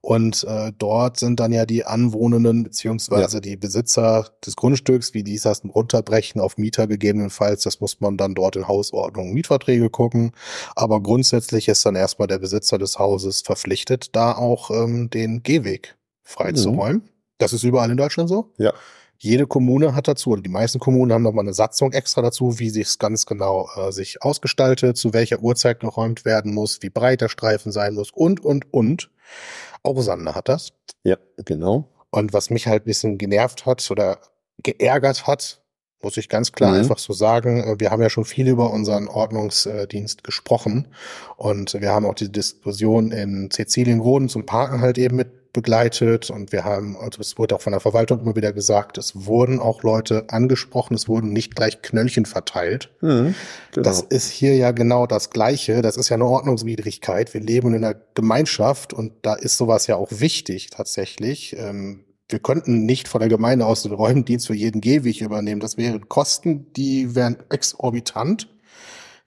Und 0.01 0.45
äh, 0.45 0.73
dort 0.77 1.19
sind 1.19 1.41
dann 1.41 1.53
ja 1.53 1.67
die 1.67 1.85
Anwohnenden 1.85 2.63
beziehungsweise 2.63 3.39
ja. 3.39 3.41
die 3.41 3.57
Besitzer 3.57 4.31
des 4.45 4.57
Grundstücks, 4.57 5.15
wie 5.15 5.23
die 5.23 5.39
das 5.39 5.63
runterbrechen 5.65 6.41
auf 6.41 6.59
Mieter 6.59 6.87
gegebenenfalls. 6.87 7.63
Das 7.63 7.81
muss 7.81 8.01
man 8.01 8.17
dann 8.17 8.35
dort 8.35 8.57
in 8.57 8.69
Hausordnung 8.69 9.33
Mietverträge 9.33 9.91
gucken. 9.91 10.33
Aber 10.75 11.03
grundsätzlich 11.03 11.69
ist 11.69 11.85
dann 11.85 11.97
erstmal 11.97 12.29
der 12.29 12.39
Besitzer 12.39 12.79
des 12.79 12.99
Hauses 12.99 13.43
verpflichtet, 13.43 14.15
da 14.15 14.33
auch 14.33 14.71
ähm, 14.71 15.11
den 15.11 15.43
Gehweg 15.43 15.97
freizuräumen. 16.23 17.03
Mhm. 17.03 17.11
Das 17.39 17.53
ist 17.53 17.65
überall 17.65 17.91
in 17.91 17.97
Deutschland 17.97 18.29
so. 18.29 18.53
Ja. 18.59 18.73
Jede 19.19 19.47
Kommune 19.47 19.95
hat 19.95 20.09
dazu, 20.09 20.31
oder 20.31 20.43
die 20.43 20.51
meisten 20.51 20.79
Kommunen 20.79 21.13
haben 21.13 21.23
nochmal 21.23 21.45
eine 21.45 21.55
Satzung 21.55 21.93
extra 21.93 22.23
dazu, 22.23 22.59
wie 22.59 22.71
sich 22.71 22.87
es 22.87 22.99
ganz 22.99 23.27
genau 23.27 23.69
äh, 23.77 23.93
sich 23.93 24.23
ausgestaltet, 24.23 24.97
zu 24.97 25.13
welcher 25.13 25.41
Uhrzeit 25.41 25.81
geräumt 25.81 26.25
werden 26.25 26.55
muss, 26.55 26.83
wie 26.83 26.91
breit 26.91 27.21
der 27.21 27.29
Streifen 27.29 27.73
sein 27.73 27.95
muss 27.95 28.11
und, 28.11 28.45
und, 28.45 28.73
und. 28.73 29.11
Auch 29.83 30.01
Sander 30.01 30.35
hat 30.35 30.49
das. 30.49 30.73
Ja, 31.05 31.17
genau. 31.45 31.89
Und 32.11 32.33
was 32.33 32.51
mich 32.51 32.67
halt 32.67 32.83
ein 32.83 32.87
bisschen 32.87 33.19
genervt 33.19 33.67
hat 33.67 33.89
oder 33.91 34.19
geärgert 34.63 35.27
hat, 35.27 35.61
muss 36.03 36.17
ich 36.17 36.29
ganz 36.29 36.53
klar 36.53 36.73
mhm. 36.73 36.79
einfach 36.79 36.99
so 36.99 37.13
sagen. 37.13 37.63
Äh, 37.63 37.81
wir 37.81 37.91
haben 37.91 38.03
ja 38.03 38.11
schon 38.11 38.25
viel 38.25 38.49
über 38.49 38.71
unseren 38.71 39.09
Ordnungsdienst 39.09 40.25
gesprochen 40.25 40.89
und 41.37 41.75
wir 41.81 41.91
haben 41.91 42.07
auch 42.07 42.15
die 42.15 42.31
Diskussion 42.31 43.13
in 43.13 43.51
Sizilien 43.51 44.01
Roden 44.01 44.29
zum 44.29 44.47
Parken 44.47 44.81
halt 44.81 44.99
eben 44.99 45.17
mit 45.17 45.46
begleitet 45.57 46.31
und 46.31 46.53
wir 46.53 46.65
haben, 46.65 46.97
also 46.97 47.21
es 47.21 47.39
wurde 47.39 47.57
auch 47.57 47.63
von 47.63 47.73
der 47.73 47.81
Verwaltung 47.81 48.21
immer 48.21 48.37
wieder 48.37 48.53
gesagt, 48.53 48.99
es 48.99 49.27
wurden 49.27 49.59
auch 49.59 49.83
Leute 49.83 50.27
angesprochen, 50.29 50.95
es 50.95 51.09
wurden 51.09 51.33
nicht 51.33 51.57
gleich 51.57 51.81
Knöllchen 51.81 52.27
verteilt. 52.27 52.91
Mhm, 53.01 53.35
genau. 53.73 53.83
Das 53.83 54.03
ist 54.03 54.31
hier 54.31 54.55
ja 54.55 54.71
genau 54.71 55.07
das 55.07 55.31
Gleiche. 55.31 55.81
Das 55.81 55.97
ist 55.97 56.11
ja 56.11 56.15
eine 56.15 56.27
Ordnungswidrigkeit. 56.27 57.33
Wir 57.33 57.41
leben 57.41 57.75
in 57.75 57.85
einer 57.85 57.97
Gemeinschaft 58.15 58.93
und 58.93 59.13
da 59.23 59.35
ist 59.35 59.57
sowas 59.57 59.87
ja 59.87 59.97
auch 59.97 60.11
wichtig 60.11 60.69
tatsächlich. 60.71 61.57
Ähm, 61.59 62.05
wir 62.29 62.39
könnten 62.39 62.85
nicht 62.85 63.09
von 63.09 63.21
der 63.21 63.29
Gemeinde 63.29 63.65
aus 63.65 63.83
den 63.83 63.93
Räumdienst 63.93 64.47
für 64.47 64.55
jeden 64.55 64.81
Gehweg 64.83 65.23
übernehmen. 65.23 65.61
Das 65.61 65.79
wären 65.79 66.09
Kosten, 66.09 66.73
die 66.75 67.15
wären 67.15 67.39
exorbitant 67.51 68.49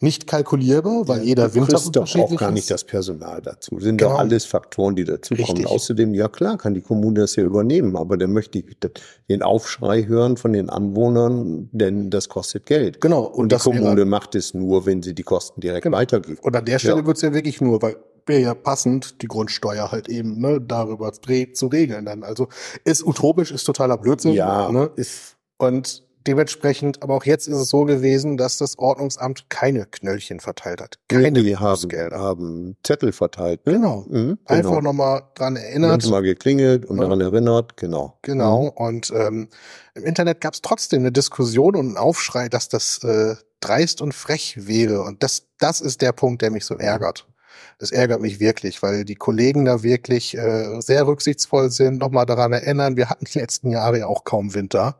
nicht 0.01 0.27
kalkulierbar, 0.27 1.07
weil 1.07 1.19
ja, 1.19 1.25
jeder 1.25 1.53
Winter 1.53 1.77
du 1.77 1.89
doch 1.91 2.15
auch 2.15 2.35
gar 2.37 2.51
nicht 2.51 2.71
das 2.71 2.85
Personal 2.85 3.41
dazu. 3.41 3.75
Das 3.75 3.83
sind 3.83 3.97
genau. 3.97 4.11
doch 4.11 4.19
alles 4.19 4.45
Faktoren, 4.45 4.95
die 4.95 5.03
dazukommen. 5.03 5.65
Außerdem, 5.65 6.13
ja 6.13 6.29
klar, 6.29 6.57
kann 6.57 6.73
die 6.73 6.81
Kommune 6.81 7.21
das 7.21 7.35
ja 7.35 7.43
übernehmen, 7.43 7.97
aber 7.97 8.17
dann 8.17 8.31
möchte 8.31 8.59
ich 8.59 8.65
den 9.29 9.41
Aufschrei 9.41 10.05
hören 10.05 10.37
von 10.37 10.53
den 10.53 10.69
Anwohnern, 10.69 11.69
denn 11.73 12.09
das 12.09 12.29
kostet 12.29 12.65
Geld. 12.65 13.01
Genau. 13.01 13.23
Und, 13.23 13.51
und 13.51 13.51
die 13.51 13.57
Kommune 13.57 13.97
wäre, 13.97 14.05
macht 14.05 14.35
es 14.35 14.53
nur, 14.53 14.85
wenn 14.85 15.03
sie 15.03 15.13
die 15.13 15.23
Kosten 15.23 15.59
direkt 15.59 15.83
genau. 15.83 15.97
weitergibt. 15.97 16.43
Und 16.43 16.55
an 16.55 16.63
der 16.63 16.79
Stelle 16.79 17.01
ja. 17.01 17.05
wird's 17.05 17.21
ja 17.21 17.33
wirklich 17.33 17.59
nur, 17.59 17.81
weil 17.81 17.97
wäre 18.25 18.41
ja 18.41 18.53
passend, 18.53 19.21
die 19.21 19.27
Grundsteuer 19.27 19.91
halt 19.91 20.07
eben 20.07 20.39
ne, 20.39 20.61
darüber 20.61 21.11
zu 21.11 21.67
regeln 21.67 22.05
dann. 22.05 22.23
Also 22.23 22.47
ist 22.85 23.03
utopisch, 23.03 23.51
ist 23.51 23.63
totaler 23.63 23.97
Blödsinn. 23.97 24.33
Ja. 24.33 24.71
Ne? 24.71 24.91
Ist, 24.95 25.35
und 25.57 26.03
dementsprechend, 26.27 27.01
aber 27.01 27.15
auch 27.15 27.25
jetzt 27.25 27.47
ist 27.47 27.57
es 27.57 27.69
so 27.69 27.85
gewesen, 27.85 28.37
dass 28.37 28.57
das 28.57 28.77
Ordnungsamt 28.77 29.49
keine 29.49 29.85
Knöllchen 29.85 30.39
verteilt 30.39 30.81
hat. 30.81 30.99
Keine 31.07 31.43
wir 31.43 31.59
haben, 31.59 31.91
haben 32.11 32.77
Zettel 32.83 33.11
verteilt. 33.11 33.65
Ne? 33.65 33.73
Genau. 33.73 34.05
Mhm, 34.09 34.37
Einfach 34.45 34.69
genau. 34.69 34.81
nochmal 34.81 35.23
dran 35.35 35.55
erinnert. 35.55 36.07
Mal 36.07 36.21
geklingelt 36.21 36.85
und 36.85 36.97
ja. 36.97 37.03
daran 37.03 37.21
erinnert, 37.21 37.77
genau. 37.77 38.17
Genau. 38.21 38.63
Mhm. 38.63 38.69
Und 38.69 39.13
ähm, 39.15 39.49
im 39.95 40.03
Internet 40.03 40.41
gab 40.41 40.53
es 40.53 40.61
trotzdem 40.61 41.01
eine 41.01 41.11
Diskussion 41.11 41.75
und 41.75 41.87
einen 41.87 41.97
Aufschrei, 41.97 42.49
dass 42.49 42.69
das 42.69 43.03
äh, 43.03 43.35
dreist 43.59 44.01
und 44.01 44.13
frech 44.13 44.67
wäre. 44.67 45.01
Und 45.01 45.23
das, 45.23 45.47
das 45.59 45.81
ist 45.81 46.01
der 46.01 46.11
Punkt, 46.11 46.41
der 46.41 46.51
mich 46.51 46.65
so 46.65 46.75
ärgert. 46.75 47.25
Das 47.77 47.91
ärgert 47.91 48.21
mich 48.21 48.39
wirklich, 48.39 48.83
weil 48.83 49.05
die 49.05 49.15
Kollegen 49.15 49.65
da 49.65 49.83
wirklich 49.83 50.37
äh, 50.37 50.81
sehr 50.81 51.07
rücksichtsvoll 51.07 51.71
sind, 51.71 51.99
nochmal 51.99 52.25
daran 52.25 52.51
erinnern, 52.51 52.97
wir 52.97 53.09
hatten 53.09 53.25
die 53.25 53.39
letzten 53.39 53.69
Jahre 53.69 53.99
ja 53.99 54.07
auch 54.07 54.25
kaum 54.25 54.53
Winter. 54.53 54.97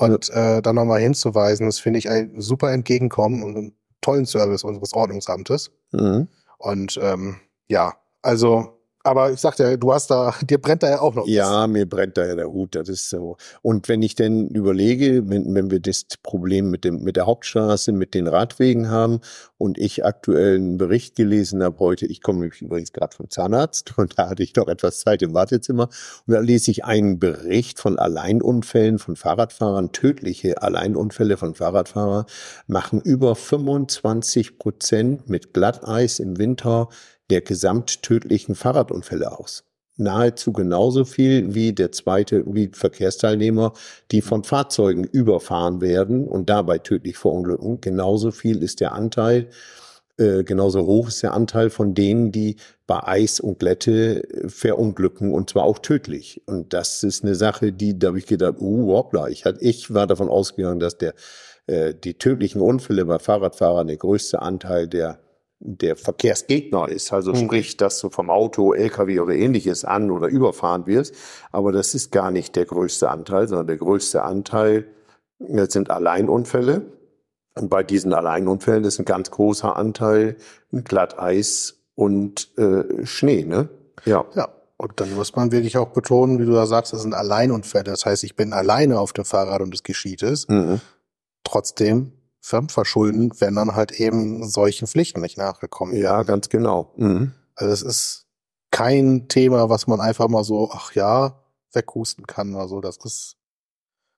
Und 0.00 0.30
äh, 0.30 0.62
dann 0.62 0.76
nochmal 0.76 1.00
hinzuweisen, 1.00 1.66
das 1.66 1.78
finde 1.78 1.98
ich 1.98 2.08
ein 2.08 2.40
super 2.40 2.72
Entgegenkommen 2.72 3.42
und 3.42 3.56
einen 3.56 3.76
tollen 4.00 4.24
Service 4.24 4.64
unseres 4.64 4.94
Ordnungsamtes. 4.94 5.70
Mhm. 5.92 6.28
Und 6.58 6.98
ähm, 7.02 7.36
ja, 7.68 7.94
also 8.22 8.79
aber 9.02 9.32
ich 9.32 9.40
sagte, 9.40 9.78
du 9.78 9.92
hast 9.92 10.10
da, 10.10 10.34
dir 10.42 10.58
brennt 10.58 10.82
da 10.82 10.90
ja 10.90 11.00
auch 11.00 11.14
noch. 11.14 11.26
Ja, 11.26 11.66
mir 11.66 11.88
brennt 11.88 12.16
da 12.16 12.26
ja 12.26 12.34
der 12.34 12.52
Hut, 12.52 12.74
das 12.74 12.88
ist 12.88 13.08
so. 13.08 13.36
Und 13.62 13.88
wenn 13.88 14.02
ich 14.02 14.14
denn 14.14 14.48
überlege, 14.48 15.28
wenn, 15.28 15.54
wenn 15.54 15.70
wir 15.70 15.80
das 15.80 16.04
Problem 16.22 16.70
mit 16.70 16.84
dem, 16.84 17.02
mit 17.02 17.16
der 17.16 17.26
Hauptstraße, 17.26 17.92
mit 17.92 18.14
den 18.14 18.26
Radwegen 18.26 18.90
haben 18.90 19.20
und 19.56 19.78
ich 19.78 20.04
aktuell 20.04 20.56
einen 20.56 20.76
Bericht 20.76 21.16
gelesen 21.16 21.62
habe 21.62 21.78
heute, 21.78 22.06
ich 22.06 22.22
komme 22.22 22.50
übrigens 22.60 22.92
gerade 22.92 23.16
vom 23.16 23.30
Zahnarzt 23.30 23.94
und 23.98 24.18
da 24.18 24.28
hatte 24.28 24.42
ich 24.42 24.54
noch 24.54 24.68
etwas 24.68 25.00
Zeit 25.00 25.22
im 25.22 25.34
Wartezimmer 25.34 25.88
und 26.26 26.34
da 26.34 26.40
lese 26.40 26.70
ich 26.70 26.84
einen 26.84 27.18
Bericht 27.18 27.80
von 27.80 27.98
Alleinunfällen 27.98 28.98
von 28.98 29.16
Fahrradfahrern, 29.16 29.92
tödliche 29.92 30.62
Alleinunfälle 30.62 31.36
von 31.36 31.54
Fahrradfahrern 31.54 32.26
machen 32.66 33.00
über 33.00 33.34
25 33.34 34.58
Prozent 34.58 35.28
mit 35.28 35.54
Glatteis 35.54 36.18
im 36.18 36.38
Winter 36.38 36.88
der 37.30 37.40
gesamttödlichen 37.40 38.54
Fahrradunfälle 38.54 39.38
aus. 39.38 39.64
Nahezu 39.96 40.52
genauso 40.52 41.04
viel 41.04 41.54
wie 41.54 41.72
der 41.72 41.92
zweite, 41.92 42.44
wie 42.46 42.70
Verkehrsteilnehmer, 42.72 43.74
die 44.10 44.22
von 44.22 44.44
Fahrzeugen 44.44 45.04
überfahren 45.04 45.80
werden 45.80 46.26
und 46.26 46.48
dabei 46.48 46.78
tödlich 46.78 47.18
verunglücken. 47.18 47.80
Genauso 47.80 48.30
viel 48.30 48.62
ist 48.62 48.80
der 48.80 48.92
Anteil, 48.92 49.48
äh, 50.16 50.42
genauso 50.44 50.86
hoch 50.86 51.08
ist 51.08 51.22
der 51.22 51.34
Anteil 51.34 51.70
von 51.70 51.94
denen, 51.94 52.32
die 52.32 52.56
bei 52.86 53.02
Eis 53.06 53.40
und 53.40 53.58
Glätte 53.58 54.22
äh, 54.28 54.48
verunglücken 54.48 55.32
und 55.32 55.50
zwar 55.50 55.64
auch 55.64 55.78
tödlich. 55.78 56.42
Und 56.46 56.72
das 56.72 57.02
ist 57.02 57.24
eine 57.24 57.34
Sache, 57.34 57.72
die, 57.72 57.98
da 57.98 58.08
habe 58.08 58.18
ich 58.18 58.26
gedacht, 58.26 58.56
uh, 58.60 58.92
hoppla, 58.92 59.28
ich, 59.28 59.44
hat, 59.44 59.56
ich 59.60 59.92
war 59.92 60.06
davon 60.06 60.28
ausgegangen, 60.28 60.80
dass 60.80 60.98
der, 60.98 61.14
äh, 61.66 61.94
die 61.94 62.14
tödlichen 62.14 62.60
Unfälle 62.60 63.04
bei 63.06 63.18
Fahrradfahrern 63.18 63.86
der 63.86 63.96
größte 63.96 64.42
Anteil 64.42 64.88
der 64.88 65.20
der 65.60 65.94
Verkehrsgegner 65.96 66.88
ist, 66.88 67.12
also 67.12 67.32
mhm. 67.32 67.36
sprich, 67.36 67.76
dass 67.76 68.00
du 68.00 68.08
vom 68.08 68.30
Auto, 68.30 68.72
LKW 68.72 69.20
oder 69.20 69.34
ähnliches 69.34 69.84
an 69.84 70.10
oder 70.10 70.26
überfahren 70.26 70.86
wirst. 70.86 71.14
Aber 71.52 71.70
das 71.70 71.94
ist 71.94 72.10
gar 72.10 72.30
nicht 72.30 72.56
der 72.56 72.64
größte 72.64 73.10
Anteil, 73.10 73.46
sondern 73.46 73.66
der 73.66 73.76
größte 73.76 74.22
Anteil 74.22 74.86
äh, 75.38 75.66
sind 75.66 75.90
Alleinunfälle. 75.90 76.82
Und 77.56 77.68
bei 77.68 77.82
diesen 77.82 78.14
Alleinunfällen 78.14 78.84
ist 78.84 78.98
ein 78.98 79.04
ganz 79.04 79.30
großer 79.30 79.76
Anteil 79.76 80.36
Glatteis 80.72 81.82
und 81.94 82.56
äh, 82.56 83.04
Schnee, 83.04 83.44
ne? 83.44 83.68
Ja. 84.06 84.24
Ja. 84.34 84.48
Und 84.78 84.98
dann 84.98 85.14
muss 85.14 85.36
man 85.36 85.52
wirklich 85.52 85.76
auch 85.76 85.88
betonen, 85.88 86.38
wie 86.38 86.46
du 86.46 86.52
da 86.52 86.64
sagst, 86.64 86.94
das 86.94 87.02
sind 87.02 87.12
Alleinunfälle. 87.12 87.84
Das 87.84 88.06
heißt, 88.06 88.24
ich 88.24 88.34
bin 88.34 88.54
alleine 88.54 88.98
auf 88.98 89.12
dem 89.12 89.26
Fahrrad 89.26 89.60
und 89.60 89.74
es 89.74 89.82
geschieht 89.82 90.22
es. 90.22 90.48
Mhm. 90.48 90.80
Trotzdem 91.44 92.12
fremdverschulden, 92.40 93.32
wenn 93.38 93.54
dann 93.54 93.74
halt 93.74 93.92
eben 93.92 94.48
solchen 94.48 94.86
Pflichten 94.86 95.20
nicht 95.20 95.38
nachgekommen 95.38 95.94
Ja, 95.94 96.18
werden. 96.18 96.26
ganz 96.26 96.48
genau. 96.48 96.92
Mhm. 96.96 97.32
Also 97.54 97.72
es 97.72 97.82
ist 97.82 98.26
kein 98.70 99.28
Thema, 99.28 99.68
was 99.68 99.86
man 99.86 100.00
einfach 100.00 100.28
mal 100.28 100.44
so, 100.44 100.70
ach 100.72 100.92
ja, 100.94 101.42
weghusten 101.72 102.26
kann 102.26 102.54
oder 102.54 102.68
so. 102.68 102.80
Das 102.80 102.96
ist 103.04 103.36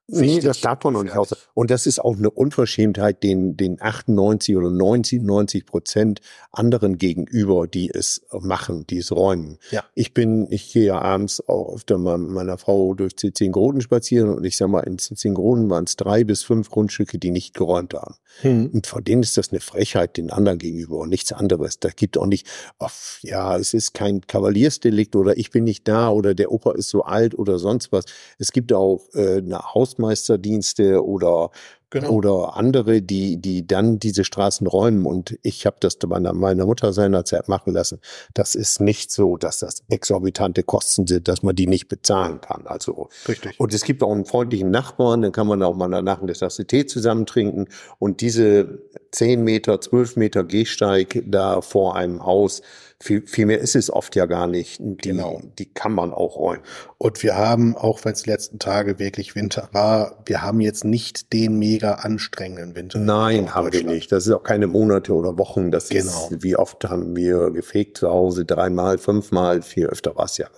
Nee, 0.09 0.41
das 0.41 0.61
darf 0.61 0.83
man 0.85 0.95
noch 0.95 1.05
nicht 1.05 1.17
aus. 1.17 1.35
Und 1.55 1.71
das 1.71 1.87
ist 1.87 2.01
auch 2.01 2.17
eine 2.17 2.31
Unverschämtheit 2.31 3.23
den, 3.23 3.57
den 3.57 3.81
98 3.81 4.57
oder 4.57 4.71
90, 4.71 5.23
90 5.23 5.65
Prozent 5.65 6.21
anderen 6.51 6.99
gegenüber, 6.99 7.67
die 7.67 7.89
es 7.89 8.27
machen, 8.33 8.87
die 8.89 8.99
es 8.99 9.13
räumen. 9.13 9.59
Ja. 9.71 9.85
Ich 9.95 10.13
bin, 10.13 10.49
ich 10.51 10.73
gehe 10.73 10.87
ja 10.87 11.01
abends 11.01 11.47
auch 11.49 11.77
öfter 11.77 11.99
mal 11.99 12.19
mit 12.19 12.31
meiner 12.31 12.59
Frau 12.59 12.95
durch 12.95 13.17
Zitzingroden 13.17 13.81
spazieren 13.81 14.29
und 14.29 14.45
ich 14.45 14.57
sag 14.57 14.69
mal, 14.69 14.81
in 14.81 14.99
Zitzingroden 14.99 15.71
waren 15.71 15.85
es 15.85 15.97
drei 15.97 16.25
bis 16.25 16.43
fünf 16.43 16.69
Grundstücke, 16.71 17.19
die 17.19 17.31
nicht 17.31 17.55
geräumt 17.55 17.95
haben. 17.95 18.17
Hm. 18.41 18.71
Und 18.73 18.87
von 18.87 19.05
denen 19.05 19.23
ist 19.23 19.37
das 19.37 19.51
eine 19.51 19.61
Frechheit 19.61 20.17
den 20.17 20.31
anderen 20.31 20.59
gegenüber 20.59 20.99
und 20.99 21.11
nichts 21.11 21.33
anderes. 21.33 21.79
Da 21.79 21.91
gibt 21.91 22.19
auch 22.19 22.27
nicht, 22.27 22.49
oh, 22.81 22.89
ja, 23.23 23.57
es 23.57 23.73
ist 23.73 23.95
kein 23.95 24.21
Kavaliersdelikt 24.23 25.15
oder 25.17 25.37
ich 25.39 25.51
bin 25.51 25.65
nicht 25.65 25.87
da 25.87 26.11
oder 26.11 26.35
der 26.35 26.51
Opa 26.51 26.73
ist 26.73 26.89
so 26.89 27.03
alt 27.03 27.39
oder 27.39 27.59
sonst 27.59 27.93
was. 27.93 28.05
Es 28.39 28.53
gibt 28.53 28.73
auch 28.73 29.09
äh, 29.15 29.39
eine 29.39 29.61
Haus 29.75 29.92
Hausmeisterdienste 29.93 31.05
oder 31.05 31.51
Genau. 31.93 32.09
oder 32.09 32.57
andere, 32.57 33.03
die, 33.03 33.37
die 33.37 33.67
dann 33.67 33.99
diese 33.99 34.25
Straßen 34.25 34.67
räumen. 34.67 35.05
Und 35.05 35.39
ich 35.43 35.67
habe 35.67 35.77
das 35.79 35.99
meiner, 36.07 36.33
meiner 36.33 36.65
Mutter 36.65 36.95
seinerzeit 36.95 37.51
machen 37.51 37.75
lassen. 37.75 38.01
Das 38.33 38.55
ist 38.55 38.81
nicht 38.81 39.11
so, 39.11 39.37
dass 39.37 39.59
das 39.59 39.85
exorbitante 39.91 40.63
Kosten 40.63 41.07
sind, 41.07 41.29
dass 41.29 41.43
man 41.43 41.55
die 41.55 41.67
nicht 41.67 41.89
bezahlen 41.89 42.41
kann. 42.41 42.67
Also 42.67 43.11
Richtig. 43.29 43.61
Und 43.61 43.75
es 43.75 43.85
gibt 43.85 44.03
auch 44.03 44.11
einen 44.11 44.25
freundlichen 44.25 44.71
Nachbarn, 44.71 45.21
dann 45.21 45.33
kann 45.33 45.47
man 45.47 45.63
auch 45.63 45.77
mal 45.77 45.87
nach 45.87 46.25
der 46.25 46.35
Tasse 46.35 46.67
Tee 46.67 46.87
zusammen 46.87 47.27
trinken. 47.27 47.67
Und 47.99 48.23
diese 48.23 48.79
zehn 49.11 49.45
Meter, 49.45 49.79
zwölf 49.83 50.17
Meter 50.17 50.45
Gehsteig 50.45 51.23
da 51.27 51.61
vor 51.61 51.95
einem 51.95 52.25
Haus, 52.25 52.63
viel, 53.03 53.27
viel 53.27 53.47
mehr 53.47 53.59
ist 53.59 53.75
es 53.75 53.91
oft 53.91 54.15
ja 54.15 54.27
gar 54.27 54.47
nicht. 54.47 54.79
Die, 54.81 54.97
genau. 54.97 55.43
die 55.59 55.67
kann 55.67 55.93
man 55.93 56.13
auch 56.13 56.37
räumen. 56.37 56.63
Und 56.99 57.23
wir 57.23 57.37
haben, 57.37 57.77
auch 57.77 58.05
wenn 58.05 58.13
es 58.13 58.23
die 58.23 58.31
letzten 58.31 58.59
Tage 58.59 58.99
wirklich 58.99 59.35
Winter 59.35 59.69
war, 59.73 60.23
wir 60.25 60.43
haben 60.43 60.61
jetzt 60.61 60.85
nicht 60.85 61.33
den 61.33 61.59
mega 61.59 61.95
anstrengenden 61.95 62.77
Winter. 62.77 63.01
Nein, 63.01 63.55
haben 63.55 63.73
wir 63.73 63.85
nicht. 63.85 64.13
Das 64.13 64.27
ist 64.27 64.33
auch 64.33 64.45
keine 64.45 64.69
Monate 64.69 65.13
oder 65.15 65.37
Wochen. 65.37 65.71
Das 65.71 65.89
genau. 65.89 66.29
ist, 66.31 66.43
wie 66.43 66.57
oft 66.57 66.85
haben 66.85 67.17
wir 67.17 67.51
gefegt 67.51 67.99
zu 67.99 68.09
Hause? 68.09 68.45
Dreimal, 68.45 68.99
fünfmal, 68.99 69.63
viel 69.63 69.87
öfter 69.87 70.15
war 70.15 70.27
es 70.27 70.39
ja. 70.39 70.49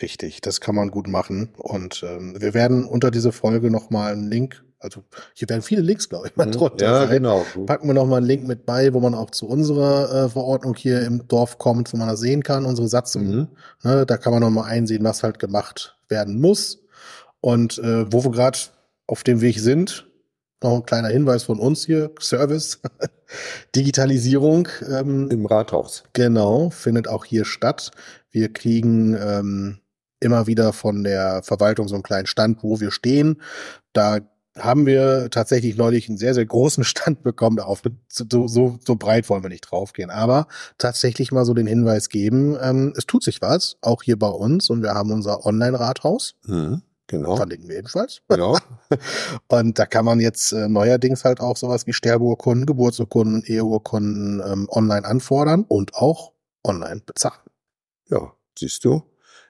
Richtig, 0.00 0.40
das 0.40 0.60
kann 0.60 0.74
man 0.74 0.90
gut 0.90 1.06
machen. 1.06 1.50
Und 1.56 2.02
ähm, 2.06 2.40
wir 2.40 2.54
werden 2.54 2.84
unter 2.84 3.10
diese 3.10 3.30
Folge 3.30 3.70
nochmal 3.70 4.12
einen 4.12 4.30
Link 4.30 4.64
also 4.84 5.02
hier 5.32 5.48
werden 5.48 5.62
viele 5.62 5.80
Links, 5.80 6.08
glaube 6.08 6.28
ich, 6.28 6.36
mal 6.36 6.46
mhm. 6.46 6.52
drunter. 6.52 6.84
Ja, 6.84 6.98
sein. 7.00 7.10
genau. 7.10 7.44
Packen 7.66 7.88
wir 7.88 7.94
noch 7.94 8.06
mal 8.06 8.18
einen 8.18 8.26
Link 8.26 8.46
mit 8.46 8.66
bei, 8.66 8.92
wo 8.92 9.00
man 9.00 9.14
auch 9.14 9.30
zu 9.30 9.48
unserer 9.48 10.26
äh, 10.26 10.28
Verordnung 10.28 10.74
hier 10.76 11.02
im 11.02 11.26
Dorf 11.26 11.58
kommt, 11.58 11.92
wo 11.92 11.96
man 11.96 12.08
das 12.08 12.20
sehen 12.20 12.42
kann, 12.42 12.64
unsere 12.64 12.88
Satzung. 12.88 13.26
Mhm. 13.26 13.48
Ne, 13.82 14.06
da 14.06 14.16
kann 14.16 14.32
man 14.32 14.42
noch 14.42 14.50
mal 14.50 14.64
einsehen, 14.64 15.02
was 15.02 15.22
halt 15.22 15.38
gemacht 15.38 15.98
werden 16.08 16.40
muss. 16.40 16.82
Und 17.40 17.78
äh, 17.78 18.10
wo 18.12 18.24
wir 18.24 18.30
gerade 18.30 18.58
auf 19.06 19.24
dem 19.24 19.40
Weg 19.40 19.58
sind, 19.58 20.06
noch 20.62 20.76
ein 20.76 20.86
kleiner 20.86 21.08
Hinweis 21.08 21.42
von 21.44 21.58
uns 21.58 21.84
hier, 21.84 22.10
Service, 22.20 22.80
Digitalisierung. 23.76 24.68
Ähm, 24.88 25.30
Im 25.30 25.46
Rathaus. 25.46 26.04
Genau, 26.12 26.70
findet 26.70 27.08
auch 27.08 27.24
hier 27.24 27.44
statt. 27.44 27.90
Wir 28.30 28.52
kriegen 28.52 29.14
ähm, 29.14 29.80
immer 30.20 30.46
wieder 30.46 30.72
von 30.72 31.04
der 31.04 31.42
Verwaltung 31.42 31.86
so 31.86 31.94
einen 31.94 32.02
kleinen 32.02 32.26
Stand, 32.26 32.62
wo 32.62 32.80
wir 32.80 32.90
stehen. 32.90 33.42
Da 33.92 34.20
haben 34.58 34.86
wir 34.86 35.28
tatsächlich 35.30 35.76
neulich 35.76 36.08
einen 36.08 36.18
sehr, 36.18 36.34
sehr 36.34 36.46
großen 36.46 36.84
Stand 36.84 37.22
bekommen. 37.22 37.56
Darauf 37.56 37.82
so, 38.08 38.46
so, 38.46 38.78
so 38.84 38.96
breit 38.96 39.28
wollen 39.28 39.42
wir 39.42 39.50
nicht 39.50 39.70
draufgehen. 39.70 40.10
Aber 40.10 40.46
tatsächlich 40.78 41.32
mal 41.32 41.44
so 41.44 41.54
den 41.54 41.66
Hinweis 41.66 42.08
geben, 42.08 42.56
ähm, 42.60 42.92
es 42.96 43.06
tut 43.06 43.24
sich 43.24 43.42
was, 43.42 43.76
auch 43.80 44.02
hier 44.02 44.18
bei 44.18 44.28
uns. 44.28 44.70
Und 44.70 44.82
wir 44.82 44.94
haben 44.94 45.10
unser 45.12 45.44
Online-Rathaus. 45.44 46.34
Mhm, 46.46 46.82
genau. 47.06 47.36
Verlinken 47.36 47.68
wir 47.68 47.78
ebenfalls. 47.78 48.22
Genau. 48.28 48.58
und 49.48 49.78
da 49.78 49.86
kann 49.86 50.04
man 50.04 50.20
jetzt 50.20 50.52
äh, 50.52 50.68
neuerdings 50.68 51.24
halt 51.24 51.40
auch 51.40 51.56
sowas 51.56 51.86
wie 51.86 51.92
Sterbeurkunden, 51.92 52.66
Geburtsurkunden, 52.66 53.42
Eheurkunden 53.44 54.42
ähm, 54.46 54.68
online 54.70 55.06
anfordern 55.06 55.64
und 55.66 55.94
auch 55.94 56.32
online 56.62 57.02
bezahlen. 57.04 57.40
Ja, 58.08 58.32
siehst 58.58 58.84
du. 58.84 59.02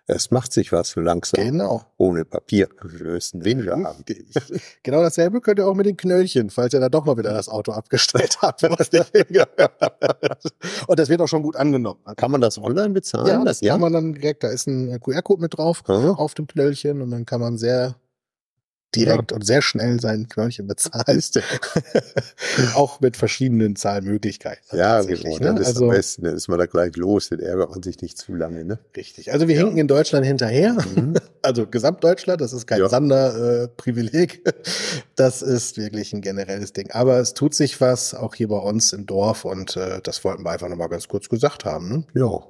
Es 0.07 0.31
macht 0.31 0.53
sich 0.53 0.71
was 0.71 0.91
so 0.91 1.01
langsam. 1.01 1.43
Genau. 1.43 1.83
Ohne 1.97 2.27
Papier. 2.27 2.69
Müssen 2.83 3.43
weniger 3.45 3.83
haben. 3.83 4.05
genau 4.83 5.01
dasselbe 5.01 5.41
könnt 5.41 5.59
ihr 5.59 5.67
auch 5.67 5.75
mit 5.75 5.87
den 5.87 5.97
Knöllchen, 5.97 6.51
falls 6.51 6.75
ihr 6.75 6.81
da 6.81 6.91
doch 6.91 7.07
mal 7.07 7.17
wieder 7.17 7.33
das 7.33 7.49
Auto 7.49 7.73
abgestellt 7.73 8.37
habt. 8.43 8.63
Und 8.65 8.79
das 10.99 11.09
wird 11.09 11.23
auch 11.23 11.29
schon 11.29 11.43
gut 11.43 11.57
angenommen. 11.57 12.01
Kann 12.17 12.31
man 12.31 12.43
das 12.43 12.59
online 12.59 12.91
bezahlen? 12.91 13.29
Ja, 13.29 13.43
das, 13.45 13.61
das 13.61 13.69
kann 13.69 13.81
man 13.81 13.95
dann 13.95 14.13
direkt, 14.13 14.45
da 14.45 14.49
ist 14.49 14.67
ein 14.67 15.01
QR-Code 15.01 15.41
mit 15.41 15.57
drauf 15.57 15.83
mhm. 15.89 16.11
auf 16.11 16.35
dem 16.35 16.47
Knöllchen 16.49 17.01
und 17.01 17.11
dann 17.11 17.25
kann 17.25 17.41
man 17.41 17.57
sehr 17.57 17.97
direkt 18.97 19.33
und 19.33 19.45
sehr 19.45 19.63
schnell 19.63 20.01
sein 20.01 20.29
Knöllchen 20.29 20.67
bezahlt. 20.67 21.31
auch 22.75 23.01
mit 23.01 23.17
verschiedenen 23.17 23.77
Zahlmöglichkeiten. 23.77 24.63
Ja, 24.77 25.03
genau. 25.03 25.39
ne? 25.39 25.55
Das 25.55 25.61
ist 25.61 25.67
Also 25.69 25.85
am 25.87 25.91
besten. 25.91 26.25
Dann 26.25 26.37
ist 26.37 26.49
man 26.49 26.59
da 26.59 26.67
gleich 26.67 26.97
los, 26.97 27.29
dann 27.29 27.41
ärgert 27.41 27.71
man 27.71 27.83
sich 27.83 28.01
nicht 28.01 28.19
zu 28.19 28.35
lange, 28.35 28.65
ne? 28.65 28.79
richtig. 28.97 29.33
Also 29.33 29.49
wir 29.49 29.57
hinken 29.57 29.79
in 29.79 29.89
Deutschland 29.89 30.27
hinterher. 30.27 30.77
Mhm. 30.95 31.15
Also 31.45 31.67
Gesamtdeutschland, 31.67 32.41
das 32.41 32.55
ist 32.55 32.67
kein 32.67 32.79
Ja. 32.79 32.89
Sander-Privileg. 32.89 34.51
Das 35.15 35.43
ist 35.43 35.77
wirklich 35.77 36.15
ein 36.15 36.23
generelles 36.23 36.73
Ding. 36.73 36.91
Aber 36.91 37.19
es 37.19 37.35
tut 37.35 37.55
sich 37.55 37.83
was, 37.83 38.15
auch 38.15 38.35
hier 38.35 38.49
bei 38.49 38.57
uns 38.57 38.95
im 38.95 39.05
Dorf 39.05 39.45
und 39.45 39.77
äh, 39.77 40.01
das 40.03 40.25
wollten 40.25 40.43
wir 40.43 40.51
einfach 40.53 40.71
nochmal 40.71 40.89
ganz 40.89 41.07
kurz 41.07 41.29
gesagt 41.29 41.67
haben. 41.67 41.89
Ne? 41.91 42.05
Ja. 42.15 42.43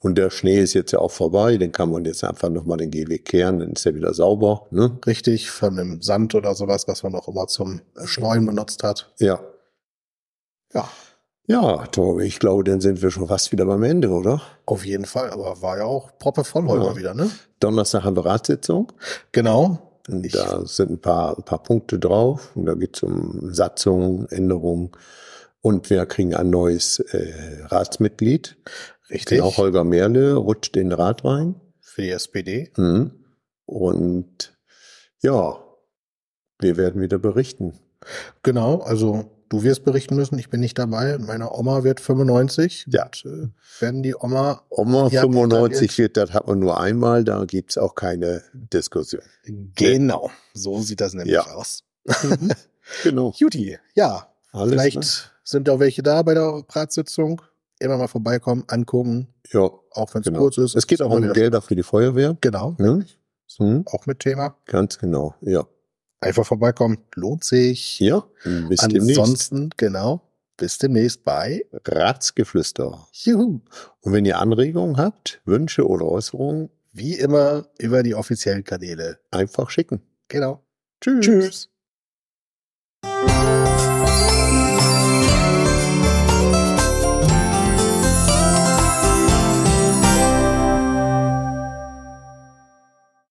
Und 0.00 0.16
der 0.16 0.28
Schnee 0.30 0.58
ist 0.60 0.74
jetzt 0.74 0.92
ja 0.92 0.98
auch 0.98 1.10
vorbei, 1.10 1.56
den 1.56 1.72
kann 1.72 1.90
man 1.90 2.04
jetzt 2.04 2.24
einfach 2.24 2.50
nochmal 2.50 2.76
den 2.76 2.90
Gehweg 2.90 3.24
kehren, 3.24 3.60
dann 3.60 3.72
ist 3.72 3.86
er 3.86 3.94
wieder 3.94 4.12
sauber, 4.12 4.66
ne? 4.70 4.98
Richtig, 5.06 5.50
von 5.50 5.76
dem 5.76 6.02
Sand 6.02 6.34
oder 6.34 6.54
sowas, 6.54 6.86
was 6.86 7.02
man 7.02 7.12
noch 7.12 7.26
immer 7.26 7.46
zum 7.46 7.80
Schneuen 8.04 8.44
benutzt 8.44 8.82
hat. 8.82 9.12
Ja. 9.18 9.40
Ja, 10.74 10.88
Ja, 11.46 11.86
Tobi, 11.86 12.24
ich 12.24 12.38
glaube, 12.38 12.64
dann 12.64 12.80
sind 12.80 13.00
wir 13.02 13.10
schon 13.10 13.28
fast 13.28 13.52
wieder 13.52 13.64
beim 13.66 13.82
Ende, 13.82 14.08
oder? 14.10 14.42
auf 14.66 14.84
jeden 14.84 15.04
Fall. 15.04 15.30
Aber 15.30 15.60
war 15.62 15.78
ja 15.78 15.84
auch 15.84 16.18
proppevoll 16.18 16.66
heute 16.66 16.84
Ja. 16.84 16.90
mal 16.90 16.96
wieder, 16.96 17.14
ne? 17.14 17.30
Donnerstag 17.60 18.02
haben 18.04 18.16
wir 18.16 18.26
Ratssitzung. 18.26 18.92
Genau. 19.32 19.78
Und 20.08 20.34
da 20.34 20.66
sind 20.66 20.90
ein 20.90 21.00
paar, 21.00 21.38
ein 21.38 21.44
paar 21.44 21.62
Punkte 21.62 21.98
drauf. 21.98 22.50
Und 22.54 22.66
da 22.66 22.74
geht 22.74 22.96
es 22.96 23.02
um 23.02 23.54
Satzungen, 23.54 24.26
Änderungen. 24.30 24.90
Und 25.62 25.88
wir 25.88 26.04
kriegen 26.06 26.34
ein 26.34 26.50
neues 26.50 26.98
äh, 26.98 27.62
Ratsmitglied. 27.68 28.56
Richtig. 29.10 29.38
Genau, 29.38 29.56
Holger 29.56 29.84
Merle 29.84 30.34
rutscht 30.34 30.76
in 30.76 30.90
den 30.90 30.98
Rat 30.98 31.24
rein. 31.24 31.60
Für 31.80 32.02
die 32.02 32.10
SPD. 32.10 32.72
Mhm. 32.76 33.12
Und 33.66 34.56
ja, 35.22 35.58
wir 36.60 36.76
werden 36.76 37.00
wieder 37.00 37.18
berichten. 37.18 37.78
Genau, 38.42 38.80
also 38.80 39.30
du 39.48 39.62
wirst 39.62 39.84
berichten 39.84 40.16
müssen, 40.16 40.38
ich 40.38 40.50
bin 40.50 40.60
nicht 40.60 40.78
dabei. 40.78 41.18
Meine 41.18 41.52
Oma 41.52 41.84
wird 41.84 42.00
95. 42.00 42.86
Ja. 42.88 43.04
Und, 43.04 43.24
äh, 43.24 43.48
werden 43.80 44.02
die 44.02 44.14
Oma 44.14 44.62
Oma 44.68 45.08
Ja, 45.08 45.22
95 45.22 45.98
wird, 45.98 46.16
das 46.16 46.32
hat 46.32 46.46
man 46.46 46.58
nur 46.58 46.80
einmal, 46.80 47.24
da 47.24 47.44
gibt's 47.44 47.78
auch 47.78 47.94
keine 47.94 48.42
Diskussion. 48.52 49.22
Genau, 49.76 50.30
so 50.52 50.80
sieht 50.80 51.00
das 51.00 51.14
nämlich 51.14 51.34
Ja. 51.34 51.46
aus. 51.54 51.84
Genau. 53.02 53.32
Juti, 53.38 53.78
ja, 53.94 54.28
Alles, 54.52 54.72
vielleicht 54.72 54.96
ne? 54.98 55.06
sind 55.42 55.70
auch 55.70 55.78
welche 55.78 56.02
da 56.02 56.20
bei 56.20 56.34
der 56.34 56.64
Ratssitzung. 56.68 57.40
Immer 57.80 57.98
mal 57.98 58.08
vorbeikommen, 58.08 58.64
angucken, 58.68 59.28
Ja, 59.52 59.60
auch 59.62 60.14
wenn 60.14 60.20
es 60.22 60.26
genau. 60.26 60.38
kurz 60.38 60.58
ist. 60.58 60.74
Es 60.76 60.86
geht 60.86 61.02
auch 61.02 61.10
um 61.10 61.32
Gelder 61.32 61.60
für 61.60 61.74
die 61.76 61.82
Feuerwehr. 61.82 62.36
Genau, 62.40 62.74
Ne? 62.78 63.04
Hm, 63.58 63.84
auch 63.86 64.06
mit 64.06 64.20
Thema. 64.20 64.56
ganz 64.66 64.98
genau, 64.98 65.34
ja. 65.40 65.66
Einfach 66.20 66.46
vorbeikommen, 66.46 66.98
lohnt 67.14 67.44
sich. 67.44 68.00
Ja, 68.00 68.24
bis 68.68 68.80
demnächst. 68.80 69.18
Ansonsten, 69.18 69.70
genau, 69.76 70.22
bis 70.56 70.78
demnächst 70.78 71.24
bei 71.24 71.64
Ratsgeflüster. 71.84 73.06
Juhu. 73.12 73.60
Und 74.00 74.12
wenn 74.12 74.24
ihr 74.24 74.38
Anregungen 74.38 74.96
habt, 74.96 75.40
Wünsche 75.44 75.86
oder 75.86 76.06
Äußerungen, 76.06 76.70
Wie 76.92 77.14
immer 77.14 77.66
über 77.78 78.02
die 78.04 78.14
offiziellen 78.14 78.62
Kanäle. 78.64 79.18
einfach 79.32 79.68
schicken. 79.70 80.00
Genau. 80.28 80.64
Tschüss. 81.00 81.24
Tschüss. 81.26 81.70